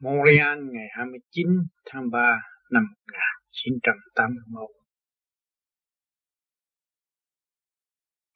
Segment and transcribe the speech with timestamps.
[0.00, 1.46] Montreal ngày 29
[1.86, 2.18] tháng 3
[2.70, 4.70] năm 1981.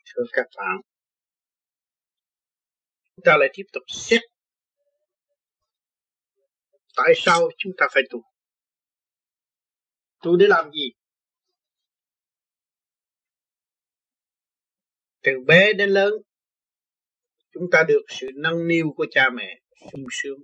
[0.04, 0.80] Thưa các bạn,
[3.16, 4.20] chúng ta lại tiếp tục xét
[6.96, 8.22] tại sao chúng ta phải tu.
[10.22, 10.90] Tu để làm gì?
[15.22, 16.12] Từ bé đến lớn,
[17.52, 19.60] chúng ta được sự nâng niu của cha mẹ
[19.92, 20.38] sung sướng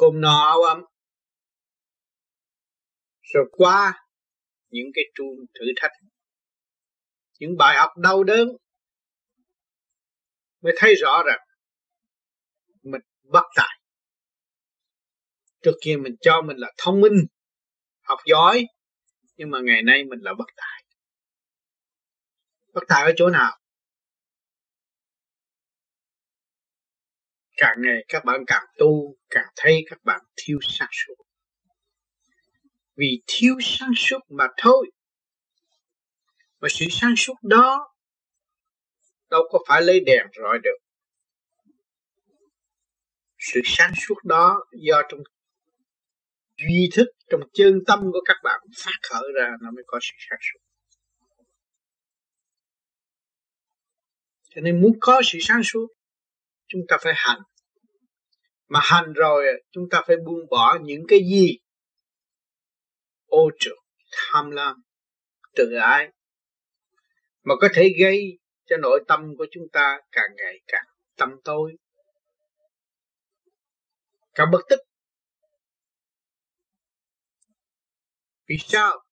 [0.00, 0.78] cơm no áo ấm
[3.34, 4.06] rồi qua
[4.68, 5.90] những cái chuông thử thách,
[7.38, 8.48] những bài học đau đớn,
[10.60, 11.38] mới thấy rõ rằng
[12.82, 13.80] mình bất tài.
[15.62, 17.26] Trước kia mình cho mình là thông minh,
[18.02, 18.66] học giỏi,
[19.36, 20.84] nhưng mà ngày nay mình là bất tài.
[22.74, 23.58] Bất tài ở chỗ nào?
[27.58, 31.14] Càng ngày các bạn càng tu, càng thấy các bạn thiếu sáng suốt.
[32.96, 34.90] Vì thiếu sáng suốt mà thôi.
[36.60, 37.94] Mà sự sáng suốt đó
[39.30, 40.78] đâu có phải lấy đèn rọi được.
[43.38, 45.20] Sự sáng suốt đó do trong
[46.56, 50.14] duy thức, trong chân tâm của các bạn phát khởi ra nó mới có sự
[50.30, 50.60] sáng suốt.
[54.54, 55.97] Cho nên muốn có sự sáng suốt
[56.68, 57.40] chúng ta phải hành.
[58.68, 61.58] Mà hành rồi, chúng ta phải buông bỏ những cái gì?
[63.26, 63.78] Ô trượt,
[64.12, 64.82] tham lam,
[65.54, 66.08] tự ái.
[67.42, 70.86] Mà có thể gây cho nội tâm của chúng ta càng ngày càng
[71.16, 71.76] tâm tối.
[74.34, 74.80] Càng bất tức.
[78.48, 79.04] Vì sao?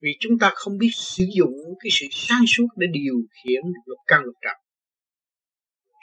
[0.00, 3.98] Vì chúng ta không biết sử dụng cái sự sáng suốt để điều khiển luật
[4.06, 4.63] căn luật trần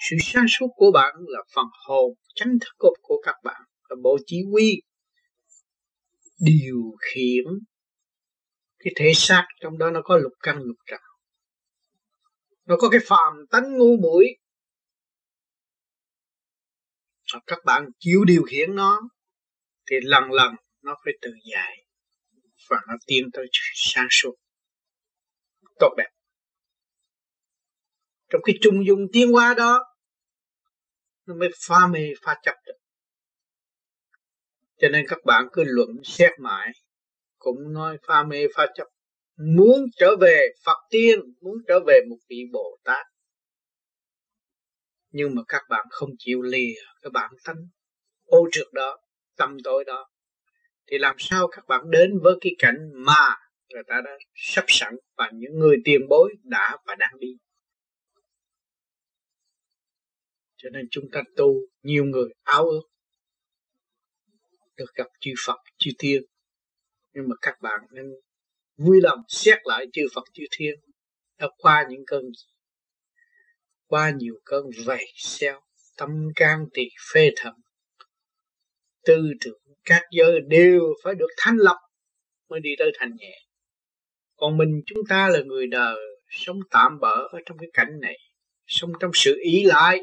[0.09, 3.95] sự sáng suốt của bạn là phần hồn chánh thức của, của các bạn là
[4.03, 4.81] bộ chỉ huy
[6.39, 7.45] điều khiển.
[8.79, 10.99] Cái thể xác trong đó nó có lục căn lục trần.
[12.65, 14.25] Nó có cái phàm tánh ngu muội.
[17.47, 19.01] Các bạn chịu điều khiển nó
[19.89, 21.85] thì lần lần nó phải tự giải
[22.69, 24.35] và nó tiến tới sáng suốt.
[25.79, 26.09] Tốt đẹp.
[28.29, 29.90] Trong cái trung dung tiến hóa đó
[31.25, 32.77] nó mới phá mê, phá chấp được.
[34.77, 36.71] Cho nên các bạn cứ luận xét mãi.
[37.37, 38.87] Cũng nói pha mê pha chấp.
[39.37, 43.05] Muốn trở về Phật tiên, muốn trở về một vị Bồ Tát
[45.11, 47.67] nhưng mà các bạn không chịu lìa cái bản tánh
[48.25, 48.97] ô trượt đó,
[49.37, 50.09] tâm tối đó.
[50.87, 53.35] Thì làm sao các bạn đến với cái cảnh mà
[53.69, 57.37] người ta đã sắp sẵn và những người tiền bối đã và đang đi.
[60.61, 62.81] Cho nên chúng ta tu nhiều người áo ước.
[64.77, 66.21] Được gặp chư Phật, chư Thiên.
[67.13, 68.05] Nhưng mà các bạn nên
[68.77, 70.75] vui lòng xét lại chư Phật, chư Thiên.
[71.37, 72.23] Đã qua những cơn
[73.87, 75.61] qua nhiều cơn vầy xeo,
[75.97, 76.83] tâm can tỳ
[77.13, 77.53] phê thầm
[79.05, 81.77] tư tưởng các giới đều phải được thanh lọc
[82.49, 83.39] mới đi tới thành nhẹ.
[84.35, 85.95] Còn mình chúng ta là người đời,
[86.29, 88.17] sống tạm bỡ ở trong cái cảnh này,
[88.67, 89.99] sống trong sự ý lại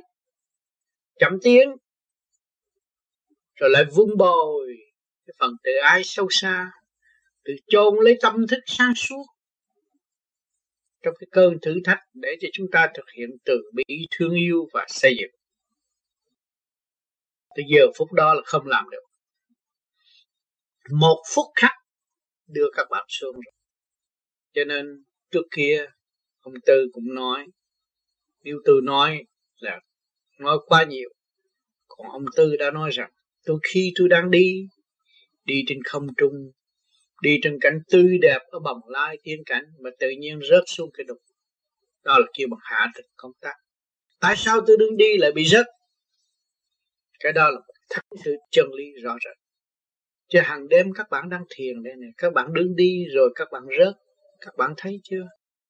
[1.18, 1.76] chậm tiến
[3.54, 4.76] rồi lại vun bồi
[5.26, 6.70] cái phần tự ái sâu xa
[7.44, 9.24] tự chôn lấy tâm thức sáng suốt
[11.02, 14.68] trong cái cơn thử thách để cho chúng ta thực hiện từ bi, thương yêu
[14.72, 15.30] và xây dựng.
[17.56, 19.02] Từ giờ phút đó là không làm được.
[20.90, 21.72] Một phút khắc
[22.46, 23.52] đưa các bạn xuống rồi.
[24.52, 25.86] Cho nên trước kia,
[26.40, 27.46] ông tư cũng nói
[28.42, 29.24] nếu tư nói
[29.58, 29.80] là
[30.38, 31.08] nói quá nhiều.
[31.88, 33.10] Còn ông tư đã nói rằng
[33.44, 34.68] tôi khi tôi đang đi
[35.44, 36.52] đi trên không trung,
[37.22, 40.90] đi trên cảnh tươi đẹp ở bồng lai tiên cảnh mà tự nhiên rớt xuống
[40.94, 41.18] cái đục
[42.04, 43.54] đó là kêu bằng hạ thực công tác.
[44.20, 45.66] Tại sao tôi đứng đi lại bị rớt?
[47.20, 49.36] Cái đó là một thắc sự chân lý rõ rệt
[50.28, 53.48] chứ hàng đêm các bạn đang thiền đây này các bạn đứng đi rồi các
[53.52, 53.94] bạn rớt,
[54.40, 55.26] các bạn thấy chưa?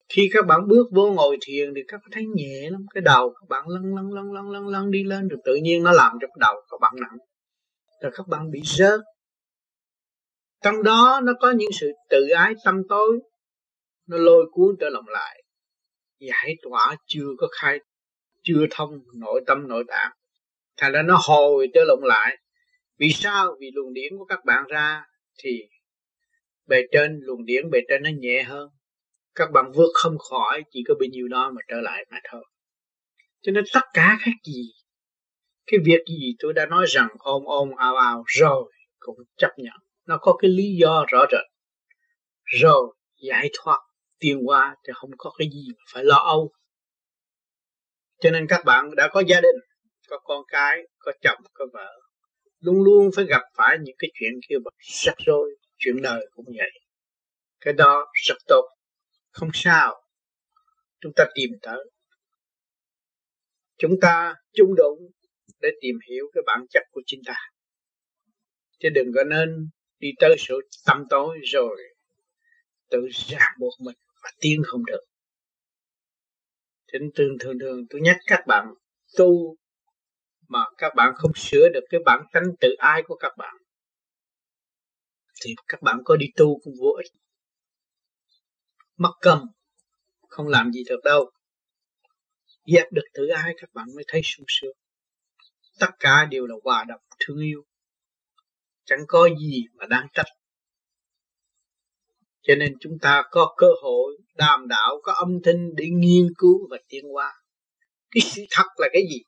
[0.08, 3.34] Khi các bạn bước vô ngồi thiền thì các bạn thấy nhẹ lắm, cái đầu
[3.40, 6.12] các bạn lăn lăn lăn lăn lăn lăn đi lên rồi tự nhiên nó làm
[6.20, 7.18] cho cái đầu các bạn nặng,
[8.02, 9.00] rồi các bạn bị rớt.
[10.64, 13.20] Trong đó nó có những sự tự ái tâm tối,
[14.06, 15.42] nó lôi cuốn trở lòng lại,
[16.20, 17.78] giải tỏa chưa có khai,
[18.42, 20.10] chưa thông nội tâm nội tạng.
[20.76, 22.36] Thành ra nó hồi trở lộn lại.
[22.98, 23.56] Vì sao?
[23.60, 25.04] Vì luồng điển của các bạn ra
[25.38, 25.62] thì
[26.66, 28.68] bề trên, luồng điển bề trên nó nhẹ hơn
[29.38, 32.44] các bạn vượt không khỏi, chỉ có bấy nhiêu đó mà trở lại mà thôi.
[33.42, 34.72] Cho nên tất cả các gì,
[35.66, 39.76] cái việc gì tôi đã nói rằng ôm ôm, ào ào rồi cũng chấp nhận.
[40.06, 41.44] Nó có cái lý do rõ rệt.
[42.60, 43.78] Rồi giải thoát
[44.18, 46.52] tiền qua thì không có cái gì phải lo âu.
[48.20, 49.56] Cho nên các bạn đã có gia đình,
[50.08, 52.00] có con cái, có chồng, có vợ,
[52.60, 54.70] luôn luôn phải gặp phải những cái chuyện kia mà
[55.04, 56.70] rắc rối, chuyện đời cũng vậy.
[57.60, 58.77] Cái đó rất tốt
[59.38, 60.02] không sao.
[61.00, 61.90] Chúng ta tìm tới.
[63.78, 64.98] Chúng ta chung đụng
[65.60, 67.36] để tìm hiểu cái bản chất của chính ta.
[68.78, 70.54] Chứ đừng có nên đi tới sự
[70.86, 71.76] tâm tối rồi
[72.90, 75.00] tự ràng buộc mình và tiến không được.
[76.92, 78.66] Thỉnh thường thường thường tôi nhắc các bạn
[79.18, 79.56] tu
[80.48, 83.56] mà các bạn không sửa được cái bản tánh tự ai của các bạn.
[85.42, 87.12] Thì các bạn có đi tu cũng vô ích
[88.98, 89.46] mất cầm.
[90.28, 91.30] Không làm gì được đâu.
[92.66, 94.76] Dẹp được tự ai các bạn mới thấy sung sướng.
[95.78, 97.64] Tất cả đều là hòa đồng, thương yêu.
[98.84, 100.26] Chẳng có gì mà đáng trách.
[102.42, 106.68] Cho nên chúng ta có cơ hội đàm đạo, có âm thanh để nghiên cứu
[106.70, 107.32] và tiến hóa.
[108.10, 109.22] Cái sự thật là cái gì?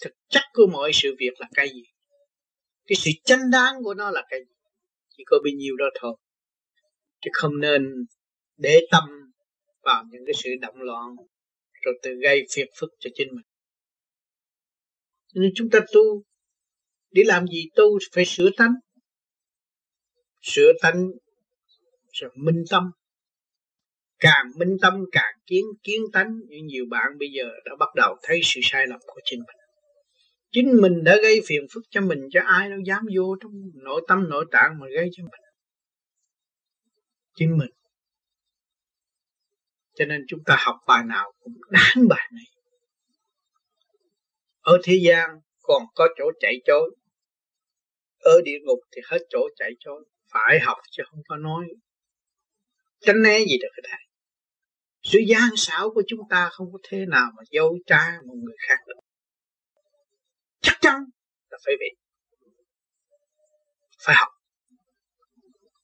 [0.00, 1.82] Thực chất của mọi sự việc là cái gì?
[2.86, 4.54] Cái sự chánh đáng của nó là cái gì?
[5.16, 6.16] Chỉ có bao nhiêu đó thôi.
[7.20, 8.06] Chứ không nên
[8.62, 9.04] để tâm
[9.82, 11.16] vào những cái sự động loạn,
[11.82, 13.46] rồi tự gây phiền phức cho chính mình.
[15.34, 16.22] Nên chúng ta tu,
[17.10, 18.72] để làm gì tu phải sửa tánh.
[20.42, 21.10] Sửa tánh,
[22.12, 22.90] rồi minh tâm.
[24.18, 26.40] Càng minh tâm, càng kiến kiến tánh.
[26.48, 29.56] Như nhiều bạn bây giờ đã bắt đầu thấy sự sai lầm của chính mình.
[30.50, 34.04] Chính mình đã gây phiền phức cho mình, cho ai đâu dám vô trong nội
[34.08, 35.40] tâm, nội tạng mà gây cho mình.
[37.34, 37.70] Chính mình
[39.94, 42.44] cho nên chúng ta học bài nào cũng đáng bài này.
[44.60, 46.90] Ở thế gian còn có chỗ chạy trốn
[48.18, 50.02] ở địa ngục thì hết chỗ chạy trốn
[50.32, 51.64] phải học chứ không có nói.
[53.00, 54.00] Tránh né gì được cái thầy.
[55.02, 58.56] Sự gian xảo của chúng ta không có thế nào mà dâu tra một người
[58.68, 59.00] khác được.
[60.60, 61.04] Chắc chắn
[61.50, 61.90] là phải vậy
[64.06, 64.28] phải học.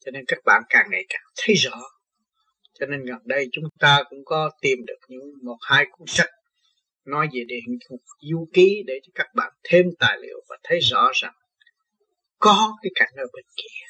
[0.00, 1.97] Cho nên các bạn càng ngày càng thấy rõ
[2.78, 6.30] cho nên gần đây chúng ta cũng có tìm được những một hai cuốn sách
[7.04, 10.78] nói về địa ngục du ký để cho các bạn thêm tài liệu và thấy
[10.80, 11.34] rõ rằng
[12.38, 13.84] có cái cảnh ở bên kia.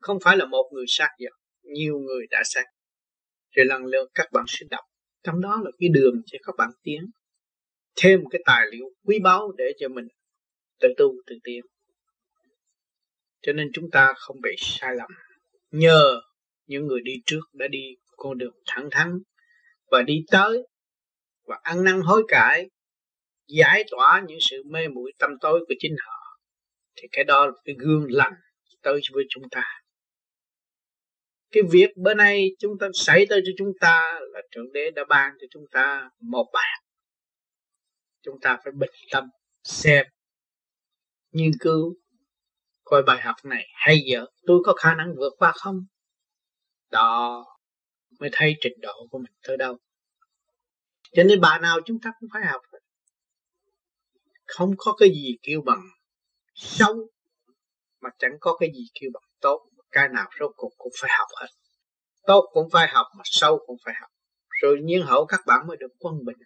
[0.00, 1.32] Không phải là một người sát giật
[1.62, 2.64] nhiều người đã sát.
[3.50, 4.84] Rồi lần lượt các bạn sẽ đọc.
[5.22, 7.10] Trong đó là cái đường cho các bạn tiến.
[7.96, 10.08] Thêm cái tài liệu quý báu để cho mình
[10.80, 11.60] tự tu, tự tiến.
[13.42, 15.10] Cho nên chúng ta không bị sai lầm.
[15.70, 16.20] Nhờ
[16.66, 19.18] những người đi trước đã đi con đường thẳng thắn
[19.90, 20.66] và đi tới
[21.44, 22.70] và ăn năn hối cải,
[23.48, 26.38] giải tỏa những sự mê muội tâm tối của chính họ.
[26.96, 28.34] Thì cái đó là cái gương lành
[28.82, 29.62] tới với chúng ta.
[31.52, 35.04] Cái việc bữa nay chúng ta xảy tới cho chúng ta là thượng đế đã
[35.08, 36.82] ban cho chúng ta một bài
[38.26, 39.24] chúng ta phải bình tâm
[39.64, 40.06] xem
[41.32, 41.94] nghiên cứu
[42.84, 45.86] coi bài học này hay dở tôi có khả năng vượt qua không?
[46.90, 47.44] Đó,
[48.20, 49.78] mới thấy trình độ của mình tới đâu.
[51.12, 52.60] Cho nên bà nào chúng ta cũng phải học.
[54.46, 55.82] Không có cái gì kêu bằng
[56.54, 57.10] xấu,
[58.00, 59.70] mà chẳng có cái gì kêu bằng tốt.
[59.90, 61.46] Cái nào rốt cuộc cũng phải học hết.
[62.26, 64.10] Tốt cũng phải học, mà sâu cũng phải học.
[64.48, 66.36] Rồi nhiên hậu các bạn mới được quân bình,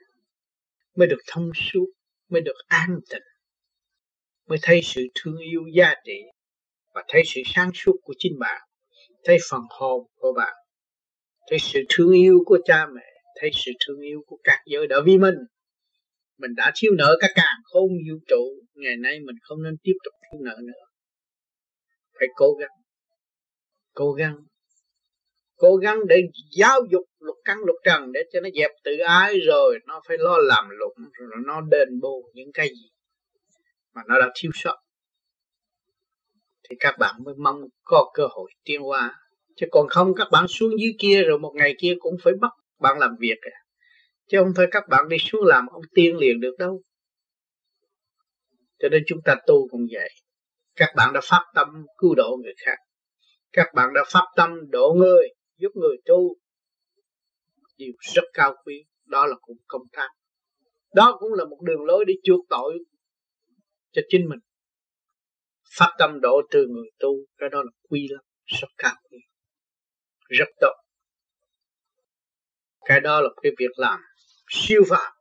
[0.97, 1.87] mới được thông suốt,
[2.29, 3.23] mới được an tịnh,
[4.47, 6.23] mới thấy sự thương yêu giá trị
[6.95, 8.70] và thấy sự sáng suốt của chính bạn
[9.25, 10.57] thấy phần hồn của bạn,
[11.51, 13.07] thấy sự thương yêu của cha mẹ,
[13.41, 15.35] thấy sự thương yêu của các giới đã vi mình.
[16.39, 19.95] Mình đã thiếu nợ các càng khôn vũ trụ, ngày nay mình không nên tiếp
[20.05, 20.85] tục thiếu nợ nữa.
[22.19, 22.71] Phải cố gắng
[23.95, 24.37] cố gắng
[25.57, 26.23] cố gắng để
[26.59, 30.17] giáo dục lục căn lục trần để cho nó dẹp tự ái rồi nó phải
[30.21, 32.91] lo làm lụng rồi nó đền bù những cái gì
[33.95, 34.77] mà nó đã thiếu sót
[36.71, 39.15] thì các bạn mới mong có cơ hội tiến hóa.
[39.57, 42.51] Chứ còn không, các bạn xuống dưới kia rồi một ngày kia cũng phải bắt
[42.81, 43.59] bạn làm việc à.
[44.29, 46.83] chứ không phải các bạn đi xuống làm ông tiên liền được đâu.
[48.79, 50.09] Cho nên chúng ta tu cũng vậy.
[50.77, 52.77] Các bạn đã phát tâm cứu độ người khác.
[53.53, 56.37] Các bạn đã phát tâm độ người, giúp người tu.
[57.77, 60.09] Điều rất cao quý, đó là cũng công tác.
[60.95, 62.79] Đó cũng là một đường lối để chuộc tội
[63.93, 64.39] cho chính mình
[65.79, 68.25] phát tâm độ trừ người tu, cái đó là quy lắm,
[68.61, 69.19] rất cao quý
[70.29, 70.75] rất tốt.
[72.85, 74.01] Cái đó là cái việc làm
[74.51, 75.13] siêu phạm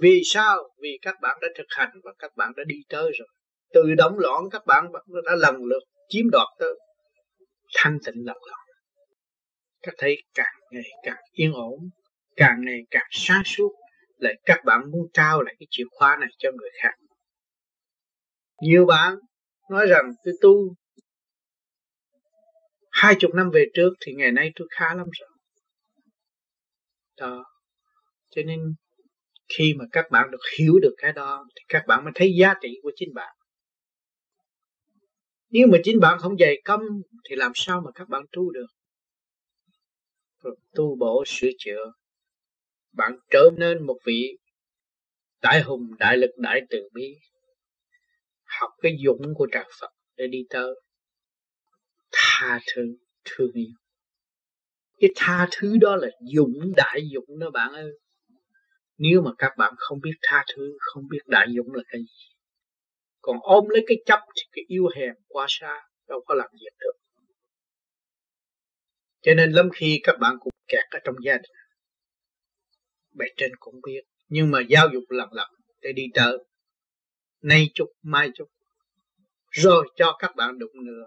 [0.00, 0.70] vì sao?
[0.82, 3.28] Vì các bạn đã thực hành và các bạn đã đi tới rồi.
[3.72, 4.84] Từ động loạn, các bạn
[5.24, 6.74] đã lần lượt chiếm đoạt tới.
[7.74, 8.64] Thanh tịnh lần lượt
[9.84, 11.90] các thấy càng ngày càng yên ổn,
[12.36, 13.72] càng ngày càng sáng suốt.
[14.16, 16.94] Lại các bạn muốn trao lại cái chìa khóa này cho người khác
[18.62, 19.14] nhiều bạn
[19.70, 20.74] nói rằng tôi tu
[22.90, 25.28] hai chục năm về trước thì ngày nay tôi khá lắm rồi.
[27.16, 27.44] Đó.
[28.30, 28.74] Cho nên
[29.48, 32.54] khi mà các bạn được hiểu được cái đó thì các bạn mới thấy giá
[32.62, 33.36] trị của chính bạn.
[35.50, 36.82] Nếu mà chính bạn không dày công
[37.30, 38.66] thì làm sao mà các bạn tu được?
[40.42, 41.92] Rồi tu bổ sửa chữa.
[42.92, 44.38] Bạn trở nên một vị
[45.42, 47.16] đại hùng, đại lực, đại từ bi
[48.60, 50.74] học cái dũng của trời Phật để đi tới
[52.12, 53.74] tha thứ, thương yêu.
[55.00, 57.90] Cái tha thứ đó là dũng, đại dũng đó bạn ơi.
[58.98, 62.36] Nếu mà các bạn không biết tha thứ, không biết đại dũng là cái gì,
[63.20, 66.76] còn ôm lấy cái chấp thì cái yêu hèn quá xa, đâu có làm việc
[66.80, 66.92] được.
[69.22, 71.52] Cho nên lắm khi các bạn cũng kẹt ở trong gia đình,
[73.12, 75.48] bề trên cũng biết, nhưng mà giáo dục lần lần
[75.80, 76.38] để đi tới
[77.44, 78.48] nay chút mai chút
[79.50, 81.04] rồi cho các bạn đụng nữa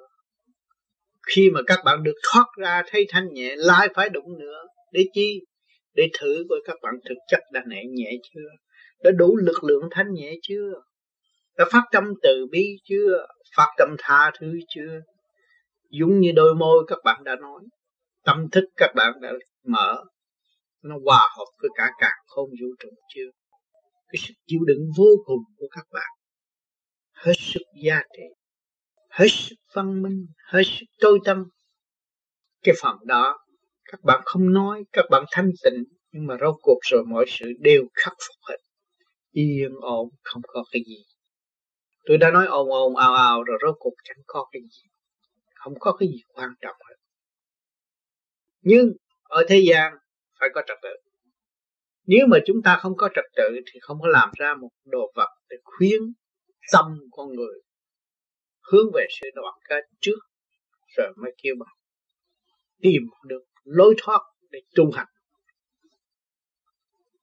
[1.27, 5.06] khi mà các bạn được thoát ra thấy thanh nhẹ, lại phải đụng nữa để
[5.13, 5.41] chi?
[5.94, 8.50] Để thử coi các bạn thực chất đã nhẹ nhẹ chưa?
[9.03, 10.74] Đã đủ lực lượng thanh nhẹ chưa?
[11.58, 13.27] Đã phát tâm từ bi chưa?
[13.58, 15.00] Phát tâm tha thứ chưa?
[15.89, 17.62] Giống như đôi môi các bạn đã nói,
[18.25, 19.34] tâm thức các bạn đã
[19.65, 20.03] mở,
[20.84, 23.29] nó hòa hợp với cả càng không vũ trụ chưa?
[24.08, 26.16] Cái sức chịu đựng vô cùng của các bạn
[27.17, 28.24] hết sức giá trị,
[29.09, 31.43] hết sức văn minh, hết sức tối tâm.
[32.63, 33.39] Cái phần đó,
[33.86, 37.45] các bạn không nói, các bạn thanh tịnh, nhưng mà rốt cuộc rồi mọi sự
[37.59, 38.57] đều khắc phục hết.
[39.31, 41.03] Yên ổn, không có cái gì.
[42.05, 44.89] Tôi đã nói ồn ồn, ào ào, rồi rốt cuộc chẳng có cái gì.
[45.55, 46.95] Không có cái gì quan trọng hết.
[48.62, 48.91] Nhưng
[49.24, 49.93] ở thế gian
[50.39, 50.89] phải có trật tự.
[52.05, 55.12] Nếu mà chúng ta không có trật tự thì không có làm ra một đồ
[55.15, 56.01] vật để khuyến
[56.71, 57.62] tâm con người,
[58.71, 60.19] hướng về sự đoàn kết trước,
[60.97, 61.75] rồi mới kêu bằng,
[62.81, 65.07] tìm được lối thoát để tu hành.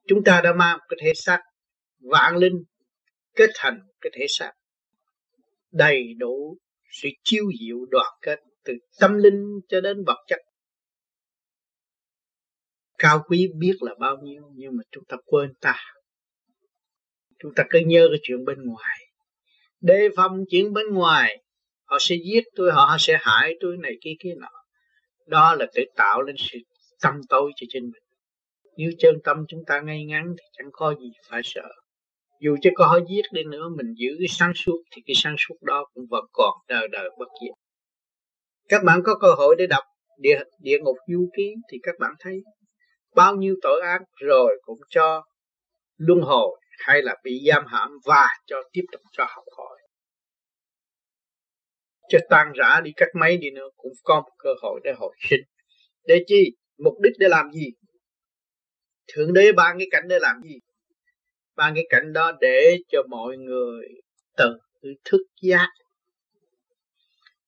[0.07, 1.41] Chúng ta đã mang cái thể xác
[2.01, 2.65] vạn linh
[3.35, 4.53] kết thành cái thể xác
[5.75, 6.59] đầy đủ
[7.03, 10.39] sự chiêu diệu đoàn kết từ tâm linh cho đến vật chất.
[12.99, 15.77] Cao quý biết là bao nhiêu, nhưng mà chúng ta quên ta.
[17.39, 19.04] Chúng ta cứ nhớ cái chuyện bên ngoài
[19.85, 21.43] đề phòng chuyện bên ngoài,
[21.85, 24.51] họ sẽ giết tôi, họ sẽ hại tôi này kia kia nọ.
[25.27, 26.59] Đó là để tạo lên sự
[27.03, 28.03] tâm tối cho chính mình.
[28.77, 31.69] Nếu chân tâm chúng ta ngay ngắn thì chẳng có gì phải sợ.
[32.41, 35.37] Dù cho có họ giết đi nữa, mình giữ cái sáng suốt thì cái sáng
[35.39, 37.55] suốt đó cũng vẫn còn đời đời bất diệt.
[38.69, 39.85] Các bạn có cơ hội để đọc
[40.19, 42.43] địa địa ngục du ký thì các bạn thấy
[43.15, 45.23] bao nhiêu tội ác rồi cũng cho
[45.97, 49.79] luân hồi hay là bị giam hãm và cho tiếp tục cho học hỏi.
[52.09, 55.15] Cho tan rã đi cách mấy đi nữa cũng có một cơ hội để hồi
[55.29, 55.41] sinh.
[56.05, 56.57] Để chi?
[56.79, 57.67] Mục đích để làm gì?
[59.13, 60.59] Thượng đế ban cái cảnh để làm gì?
[61.57, 63.87] Ban cái cảnh đó để cho mọi người
[64.37, 64.57] tự
[65.05, 65.69] thức giác.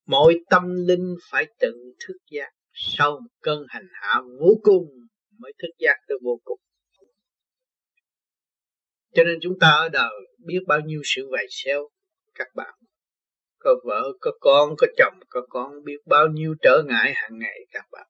[0.07, 2.51] Mọi tâm linh phải tự thức giác.
[2.73, 4.85] Sau một cơn hành hạ vô cùng
[5.39, 6.61] mới thức giác được vô cùng
[9.17, 10.11] cho nên chúng ta ở đời
[10.47, 11.89] biết bao nhiêu sự vầy xéo
[12.35, 12.75] các bạn.
[13.59, 17.67] Có vợ, có con, có chồng, có con, biết bao nhiêu trở ngại hàng ngày,
[17.71, 18.07] các bạn.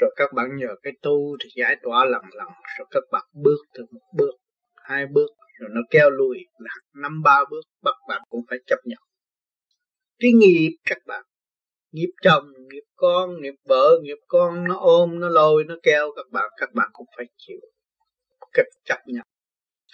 [0.00, 2.48] Rồi các bạn nhờ cái tu thì giải tỏa lần lần
[2.78, 4.32] rồi các bạn bước từ một bước,
[4.76, 8.78] hai bước, rồi nó kéo lùi, là năm ba bước, bắt bạn cũng phải chấp
[8.84, 9.02] nhận.
[10.18, 11.22] Cái nghiệp, các bạn,
[11.92, 16.26] nghiệp chồng, nghiệp con, nghiệp vợ, nghiệp con nó ôm, nó lôi, nó kéo các
[16.32, 17.60] bạn các bạn cũng phải chịu.
[18.52, 19.22] Cách chấp nhận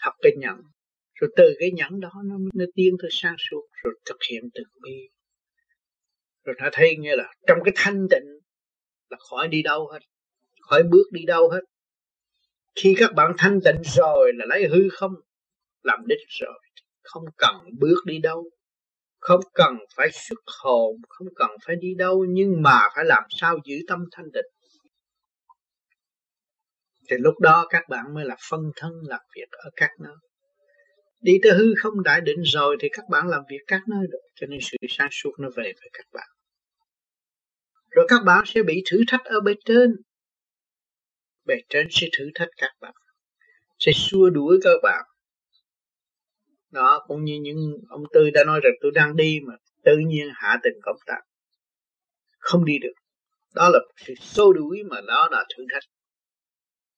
[0.04, 0.56] học cái nhận
[1.14, 4.62] rồi từ cái nhẫn đó nó nó tiến tới sang suốt, rồi thực hiện từ
[4.82, 5.08] bi.
[6.44, 8.38] Rồi nó thấy như là trong cái thanh tịnh
[9.10, 9.98] là khỏi đi đâu hết,
[10.60, 11.60] khỏi bước đi đâu hết.
[12.74, 15.12] Khi các bạn thanh tịnh rồi là lấy hư không,
[15.82, 16.58] làm đích rồi.
[17.02, 18.50] Không cần bước đi đâu,
[19.18, 23.58] không cần phải xuất hồn, không cần phải đi đâu, nhưng mà phải làm sao
[23.64, 24.53] giữ tâm thanh tịnh?
[27.10, 30.14] Thì lúc đó các bạn mới là phân thân làm việc ở các nơi.
[31.20, 34.18] Đi tới hư không đại định rồi thì các bạn làm việc các nơi được,
[34.34, 36.28] cho nên sự sáng suốt nó về với các bạn.
[37.90, 39.96] Rồi các bạn sẽ bị thử thách ở bên trên.
[41.44, 42.94] Bề trên sẽ thử thách các bạn,
[43.78, 45.04] sẽ xua đuổi các bạn.
[46.70, 47.56] Đó, cũng như những
[47.88, 51.20] ông tư đã nói rằng tôi đang đi mà tự nhiên hạ tình công tác.
[52.38, 52.92] Không đi được.
[53.54, 55.82] Đó là sự xô đuổi mà đó là thử thách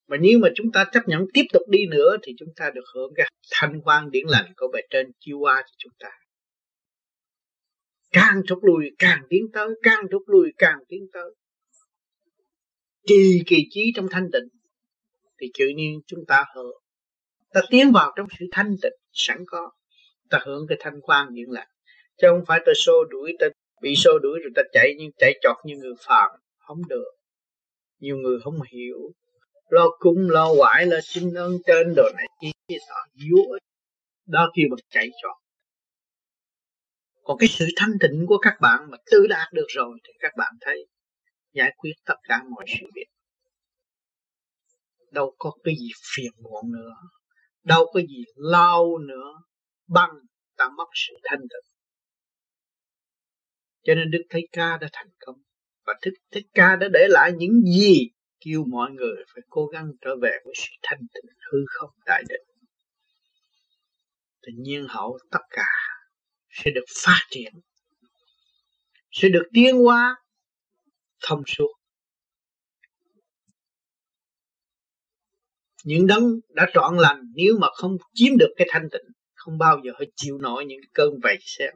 [0.09, 2.85] mà nếu mà chúng ta chấp nhận tiếp tục đi nữa thì chúng ta được
[2.95, 6.11] hưởng cái thanh quan điển lành của bề trên chiêu qua cho chúng ta.
[8.13, 11.35] Càng rút lui, càng tiến tới, càng rút lui, càng tiến tới.
[13.07, 14.49] Trì kỳ trí trong thanh tịnh
[15.41, 16.83] thì tự nhiên chúng ta hưởng.
[17.53, 19.71] Ta tiến vào trong sự thanh tịnh sẵn có.
[20.31, 21.69] Ta hưởng cái thanh quan điển lành.
[22.23, 23.47] Chứ không phải ta xô đuổi, ta
[23.83, 26.31] bị xô đuổi rồi ta chạy nhưng chạy chọt như người phàm.
[26.57, 27.11] Không được.
[27.99, 28.99] Nhiều người không hiểu
[29.69, 32.95] lo cung lo quải lo xin ơn trên đồ này, chi kia sợ
[33.31, 33.43] vô
[34.27, 35.37] đó kêu bằng chạy trọn
[37.27, 40.33] còn cái sự thanh tịnh của các bạn mà tự đạt được rồi thì các
[40.37, 40.87] bạn thấy
[41.53, 43.07] giải quyết tất cả mọi sự việc.
[45.11, 46.95] Đâu có cái gì phiền muộn nữa,
[47.65, 49.43] đâu có gì lao nữa,
[49.89, 50.11] bằng
[50.57, 51.73] ta mất sự thanh tịnh.
[53.83, 55.37] Cho nên Đức thấy Ca đã thành công,
[55.87, 58.09] và Thích Thích Ca đã để lại những gì
[58.41, 62.23] kêu mọi người phải cố gắng trở về với sự thanh tịnh hư không đại
[62.29, 62.47] định.
[64.43, 65.69] Tự nhiên hậu tất cả
[66.51, 67.53] sẽ được phát triển,
[69.11, 70.17] sẽ được tiến hóa,
[71.23, 71.73] thông suốt.
[75.85, 79.81] Những đấng đã trọn lành, nếu mà không chiếm được cái thanh tịnh, không bao
[79.85, 81.73] giờ phải chịu nổi những cơn vầy xéo,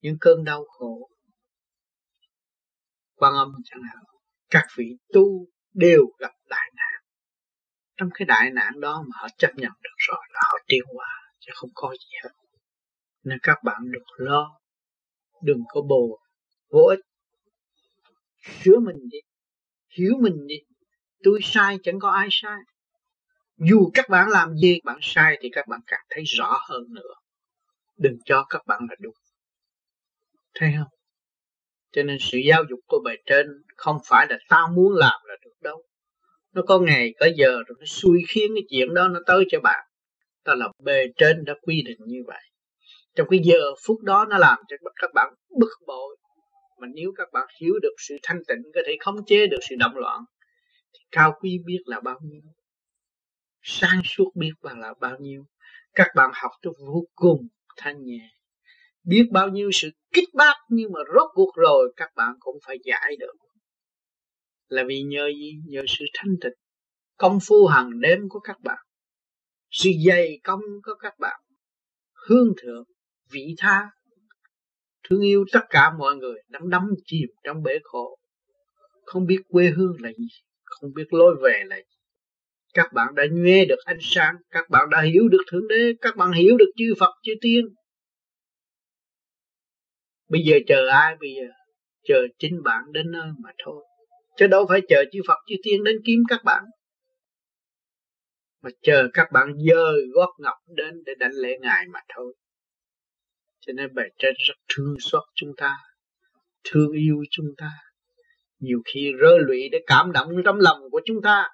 [0.00, 1.10] những cơn đau khổ.
[3.14, 4.15] Quan âm chẳng hạn
[4.56, 7.02] các vị tu đều gặp đại nạn.
[7.96, 11.08] Trong cái đại nạn đó mà họ chấp nhận được rồi là họ tiêu hóa,
[11.40, 12.30] chứ không có gì hết.
[13.24, 14.58] Nên các bạn đừng lo,
[15.42, 16.20] đừng có bồ,
[16.70, 16.98] vô ích.
[18.62, 19.18] Sửa mình đi,
[19.98, 20.56] hiểu mình đi.
[21.22, 22.58] Tôi sai, chẳng có ai sai.
[23.56, 27.14] Dù các bạn làm gì, bạn sai thì các bạn càng thấy rõ hơn nữa.
[27.96, 29.14] Đừng cho các bạn là đúng.
[30.54, 30.95] Thấy không?
[31.92, 33.46] Cho nên sự giáo dục của bề trên
[33.76, 35.82] không phải là tao muốn làm là được đâu.
[36.54, 39.60] Nó có ngày, có giờ rồi nó xui khiến cái chuyện đó nó tới cho
[39.60, 39.86] bạn.
[40.44, 42.42] Đó là bề trên đã quy định như vậy.
[43.14, 46.16] Trong cái giờ phút đó nó làm cho các bạn bực bội.
[46.80, 49.76] Mà nếu các bạn hiểu được sự thanh tịnh, có thể khống chế được sự
[49.78, 50.20] động loạn,
[50.94, 52.40] thì cao quý biết là bao nhiêu.
[53.62, 55.44] Sáng suốt biết bằng là bao nhiêu.
[55.94, 58.30] Các bạn học cho vô cùng thanh nhẹ.
[59.04, 62.76] Biết bao nhiêu sự kích bác, nhưng mà rốt cuộc rồi, các bạn cũng phải
[62.84, 63.32] giải được.
[64.68, 65.52] Là vì nhờ gì?
[65.66, 66.52] Nhờ sự thanh tịnh.
[67.16, 68.78] Công phu hàng đêm của các bạn.
[69.70, 71.40] Sự dày công của các bạn.
[72.28, 72.84] Hương thượng,
[73.30, 73.90] vị tha.
[75.08, 78.18] Thương yêu tất cả mọi người đang đắm chìm trong bể khổ.
[79.04, 80.26] Không biết quê hương là gì,
[80.64, 81.96] không biết lối về là gì.
[82.74, 86.16] Các bạn đã nghe được ánh sáng, các bạn đã hiểu được thượng đế, các
[86.16, 87.64] bạn hiểu được chư phật, chư tiên
[90.28, 91.16] bây giờ chờ ai?
[91.20, 91.46] Bây giờ
[92.04, 93.84] chờ chính bạn đến nơi mà thôi.
[94.36, 96.64] Chứ đâu phải chờ chư Phật, chư Tiên đến kiếm các bạn.
[98.62, 102.34] Mà chờ các bạn dơ gót ngọc đến để đảnh lễ ngài mà thôi.
[103.60, 105.76] Cho nên bài trên rất thương xót chúng ta,
[106.64, 107.70] thương yêu chúng ta.
[108.58, 111.48] Nhiều khi rơi lụy để cảm động trong lòng của chúng ta.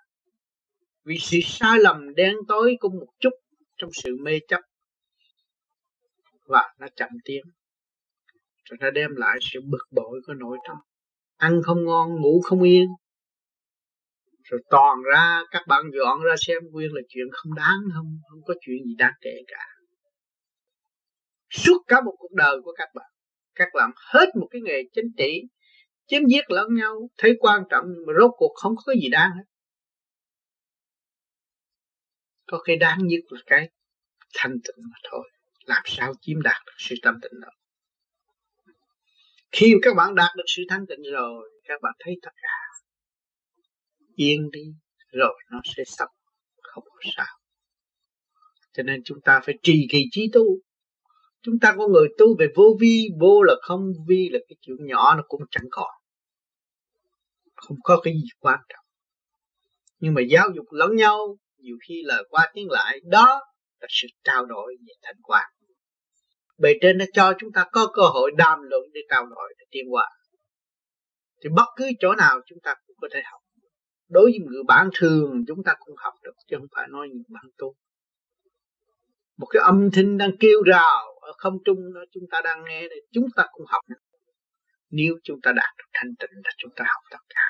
[1.04, 3.32] Vì sự sai lầm đen tối của một chút
[3.76, 4.60] trong sự mê chấp.
[6.44, 7.42] Và nó chậm tiến
[8.64, 10.76] rồi nó đem lại sự bực bội của nội tâm
[11.42, 12.88] ăn không ngon, ngủ không yên.
[14.42, 18.40] Rồi toàn ra, các bạn dọn ra xem nguyên là chuyện không đáng, không không
[18.44, 19.64] có chuyện gì đáng kể cả.
[21.50, 23.10] Suốt cả một cuộc đời của các bạn,
[23.54, 25.42] các làm hết một cái nghề chính trị,
[26.06, 29.44] chém giết lẫn nhau, thấy quan trọng mà rốt cuộc không có gì đáng hết.
[32.46, 33.70] Có cái đáng nhất là cái
[34.34, 35.30] thanh tịnh mà thôi.
[35.64, 37.48] Làm sao chiếm đạt được sự tâm tịnh đó?
[39.52, 42.48] Khi các bạn đạt được sự thanh tịnh rồi, các bạn thấy tất cả
[44.16, 44.64] yên đi,
[45.12, 46.08] rồi nó sẽ xong
[46.62, 47.38] không có sao.
[48.72, 50.44] Cho nên chúng ta phải trì kỳ trí tu.
[51.42, 54.76] Chúng ta có người tu về vô vi, vô là không vi là cái chuyện
[54.86, 55.90] nhỏ nó cũng chẳng còn.
[57.54, 58.84] Không có cái gì quan trọng.
[59.98, 63.40] Nhưng mà giáo dục lẫn nhau, nhiều khi là qua tiếng lại, đó
[63.80, 65.50] là sự trao đổi về thành quả
[66.62, 69.64] bề trên nó cho chúng ta có cơ hội đàm luận để trao đổi, để
[69.70, 70.08] tiến hóa
[71.42, 73.40] thì bất cứ chỗ nào chúng ta cũng có thể học.
[74.08, 77.22] Đối với người bản thường, chúng ta cũng học được, chứ không phải nói những
[77.28, 77.74] bản tu
[79.36, 82.82] một cái âm thanh đang kêu rào ở không trung đó, chúng ta đang nghe
[82.82, 83.96] thì chúng ta cũng học được.
[84.90, 87.48] Nếu chúng ta đạt được thanh tịnh là chúng ta học tất cả.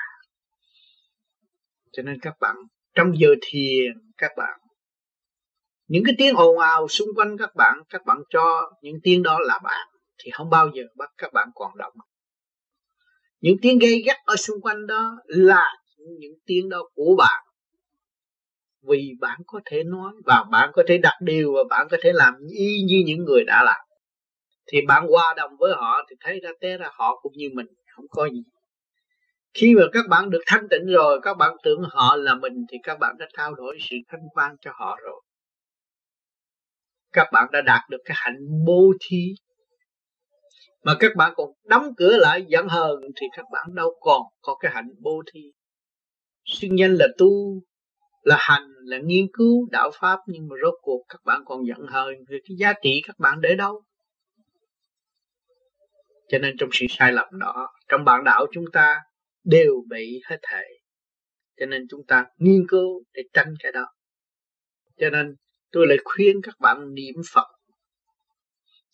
[1.91, 2.55] Cho nên các bạn,
[2.95, 4.59] trong giờ thiền, các bạn
[5.87, 9.39] những cái tiếng ồn ào xung quanh các bạn các bạn cho những tiếng đó
[9.39, 9.87] là bạn,
[10.23, 11.93] thì không bao giờ bắt các bạn còn động.
[13.41, 15.65] Những tiếng gây gắt ở xung quanh đó là
[15.97, 17.43] những tiếng đó của bạn.
[18.89, 22.11] Vì bạn có thể nói và bạn có thể đặt điều và bạn có thể
[22.13, 23.81] làm y như những người đã làm.
[24.71, 27.67] Thì bạn hòa đồng với họ thì thấy ra té ra họ cũng như mình,
[27.95, 28.43] không có gì.
[29.53, 32.77] Khi mà các bạn được thanh tịnh rồi, các bạn tưởng họ là mình, thì
[32.83, 35.21] các bạn đã trao đổi sự thanh quan cho họ rồi
[37.13, 39.33] các bạn đã đạt được cái hạnh bố thí.
[40.83, 44.55] Mà các bạn còn đóng cửa lại giận hờn thì các bạn đâu còn có
[44.55, 45.41] cái hạnh bố thí.
[46.45, 47.61] Xưng danh là tu,
[48.23, 51.87] là hành, là nghiên cứu đạo pháp, nhưng mà rốt cuộc các bạn còn giận
[51.87, 53.81] hờn về cái giá trị các bạn để đâu.
[56.29, 59.01] Cho nên trong sự sai lầm đó, trong bản đạo chúng ta
[59.43, 60.83] đều bị hết thảy
[61.59, 63.85] cho nên chúng ta nghiên cứu để tránh cái đó.
[64.97, 65.35] Cho nên
[65.73, 67.47] tôi lại khuyên các bạn niệm phật.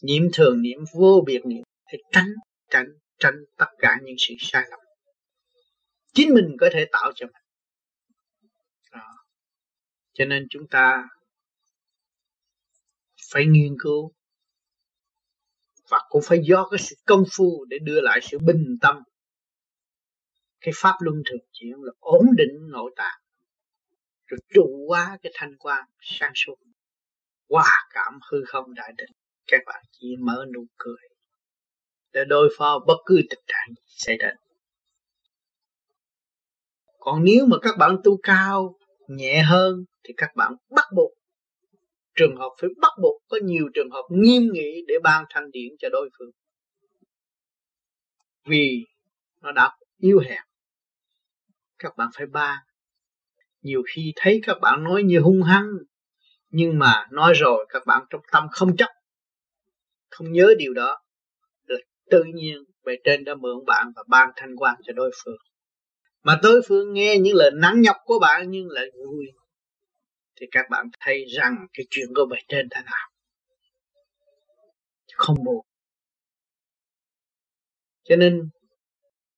[0.04, 2.34] Niệm thường, niệm vô biệt, niệm để tránh
[2.70, 2.88] tránh
[3.20, 4.80] tránh tất cả những sự sai lầm.
[6.14, 7.44] Chính mình có thể tạo cho mình.
[8.92, 9.26] Đó.
[10.14, 11.08] cho nên chúng ta
[13.32, 14.12] phải nghiên cứu.
[15.90, 19.04] Và cũng phải do cái sự công phu để đưa lại sự bình tâm.
[20.62, 23.20] Cái pháp luân thường chuyển là ổn định nội tạng,
[24.26, 26.56] rồi trụ quá cái thanh quan sang suốt
[27.50, 29.12] hòa cảm hư không đại định
[29.48, 31.10] các bạn chỉ mở nụ cười.
[32.14, 34.36] Để đối phó bất cứ tình trạng gì xảy đến.
[37.00, 38.76] Còn nếu mà các bạn tu cao,
[39.08, 41.12] nhẹ hơn, thì các bạn bắt buộc.
[42.16, 43.22] Trường hợp phải bắt buộc.
[43.28, 46.32] Có nhiều trường hợp nghiêm nghị để ban thanh điển cho đối phương.
[48.46, 48.86] Vì
[49.42, 50.44] nó đã yêu hẹp
[51.80, 52.58] các bạn phải ban.
[53.62, 55.68] Nhiều khi thấy các bạn nói như hung hăng
[56.50, 58.90] nhưng mà nói rồi các bạn trong tâm không chấp,
[60.10, 61.02] không nhớ điều đó,
[61.68, 61.78] là
[62.10, 65.38] tự nhiên bề trên đã mượn bạn và ban thanh quan cho đối phương.
[66.24, 69.26] Mà đối phương nghe những lời nắng nhọc của bạn nhưng lại vui,
[70.42, 73.10] thì các bạn thấy rằng cái chuyện của bề trên thế nào
[75.20, 75.66] không buồn.
[78.04, 78.50] Cho nên,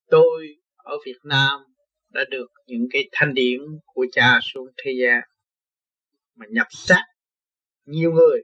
[0.10, 1.60] tôi ở Việt Nam
[2.10, 5.22] đã được những cái thanh điển của cha xuống thế gian
[6.42, 7.04] mà nhập sát
[7.86, 8.42] nhiều người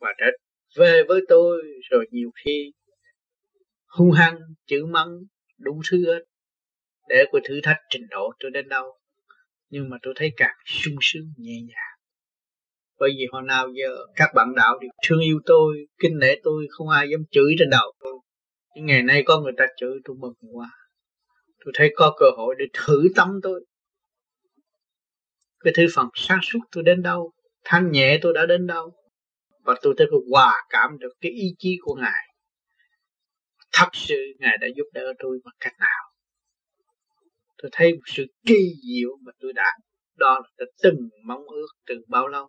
[0.00, 0.26] và trở
[0.76, 2.72] về với tôi rồi nhiều khi
[3.86, 5.08] hung hăng, chữ mắng
[5.58, 6.24] đủ thứ hết.
[7.08, 8.98] Để tôi thử thách trình độ tôi đến đâu.
[9.70, 11.98] Nhưng mà tôi thấy càng sung sướng, nhẹ nhàng.
[12.98, 16.66] Bởi vì hồi nào giờ các bạn đạo đều thương yêu tôi kinh nể tôi,
[16.70, 18.12] không ai dám chửi trên đầu tôi.
[18.74, 20.70] Nhưng ngày nay có người ta chửi tôi mừng quá.
[21.64, 23.64] Tôi thấy có cơ hội để thử tâm tôi
[25.60, 27.32] cái thứ phần sáng suốt tôi đến đâu,
[27.64, 28.92] thanh nhẹ tôi đã đến đâu.
[29.64, 32.34] Và tôi thấy tôi hòa cảm được cái ý chí của ngài.
[33.72, 36.12] Thật sự ngài đã giúp đỡ tôi bằng cách nào?
[37.62, 39.72] Tôi thấy một sự kỳ diệu mà tôi đã.
[40.16, 42.48] Đó là từng mong ước từ bao lâu?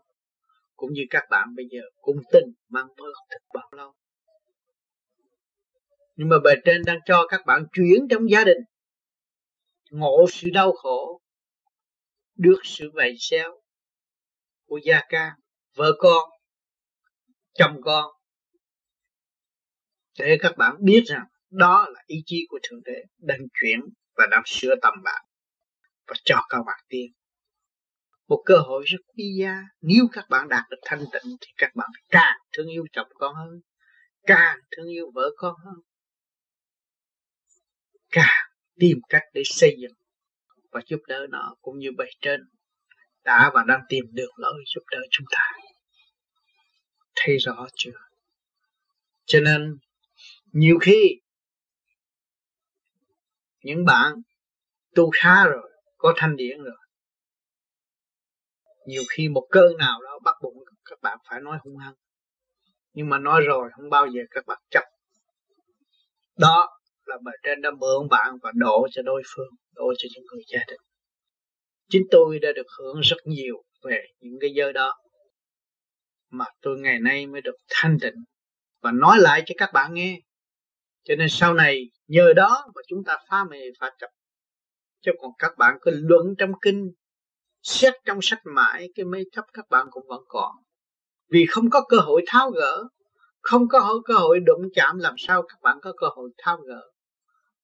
[0.75, 3.93] Cũng như các bạn bây giờ cũng từng mong ước từ bao lâu?
[6.15, 8.57] Nhưng mà bề trên đang cho các bạn chuyển trong gia đình.
[9.91, 11.21] Ngộ sự đau khổ
[12.39, 13.62] được sự vầy xéo
[14.65, 15.36] của gia ca,
[15.75, 16.30] vợ con,
[17.54, 18.06] chồng con.
[20.19, 23.80] Để các bạn biết rằng đó là ý chí của thượng đế, đang chuyển
[24.15, 25.25] và đang sửa tâm bạn
[26.08, 27.12] và cho các bạn tiên.
[28.28, 29.63] Một cơ hội rất quý giá.
[29.82, 33.36] Nếu các bạn đạt được thanh tịnh thì các bạn càng thương yêu chồng con
[33.36, 33.60] hơn,
[34.23, 35.75] càng thương yêu vợ con hơn.
[38.12, 38.49] Càng
[38.80, 39.98] tìm cách để xây dựng
[40.71, 42.41] và giúp đỡ nó cũng như bề trên.
[43.23, 45.51] Đã và đang tìm được lối giúp đỡ chúng ta.
[47.15, 47.99] Thấy rõ chưa?
[49.25, 49.77] Cho nên,
[50.51, 51.21] nhiều khi,
[53.63, 54.13] những bạn
[54.95, 56.77] tu khá rồi, có thanh điển rồi,
[58.86, 60.53] nhiều khi một cơn nào đó bắt buộc
[60.86, 61.93] các bạn phải nói hung hăng.
[62.93, 64.84] Nhưng mà nói rồi không bao giờ các bạn chấp.
[66.38, 66.78] Đó
[67.09, 70.43] là bề trên đã mượn bạn và đổ cho đối phương, đổ cho những người
[70.47, 70.79] gia đình.
[71.89, 74.93] Chính tôi đã được hưởng rất nhiều về những cái giờ đó.
[76.31, 78.23] Mà tôi ngày nay mới được thanh tịnh
[78.81, 80.19] và nói lại cho các bạn nghe.
[81.03, 84.09] Cho nên sau này, nhờ đó mà chúng ta phá mê, phá chấp
[85.05, 86.91] chứ còn các bạn cứ luận trong kinh,
[87.61, 90.55] xét trong sách mãi, cái mê chấp các bạn cũng vẫn còn.
[91.31, 92.83] Vì không có cơ hội tháo gỡ,
[93.41, 96.81] không có cơ hội đụng chạm làm sao các bạn có cơ hội tháo gỡ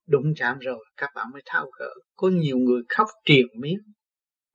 [0.08, 1.94] đụng chạm rồi, các bạn mới tháo gỡ.
[2.16, 3.78] Có nhiều người khóc triền miên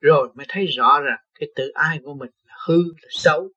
[0.00, 3.48] rồi mới thấy rõ rằng cái tự ai của mình là hư, là xấu.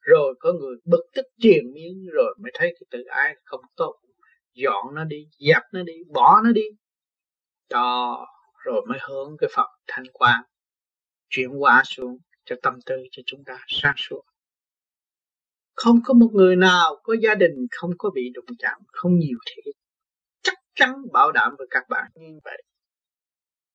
[0.00, 4.00] Rồi có người bực tức triền miên rồi mới thấy cái tự ai không tốt.
[4.54, 6.64] Dọn nó đi, dẹp nó đi, bỏ nó đi.
[7.70, 8.26] Đó,
[8.64, 10.42] rồi mới hướng cái phật thanh quan
[11.28, 14.22] chuyển hóa xuống cho tâm tư cho chúng ta sáng suốt.
[15.74, 19.38] Không có một người nào, có gia đình không có bị đụng chạm, không nhiều
[19.46, 19.72] thế
[20.74, 22.10] chắn bảo đảm với các bạn.
[22.14, 22.62] Như vậy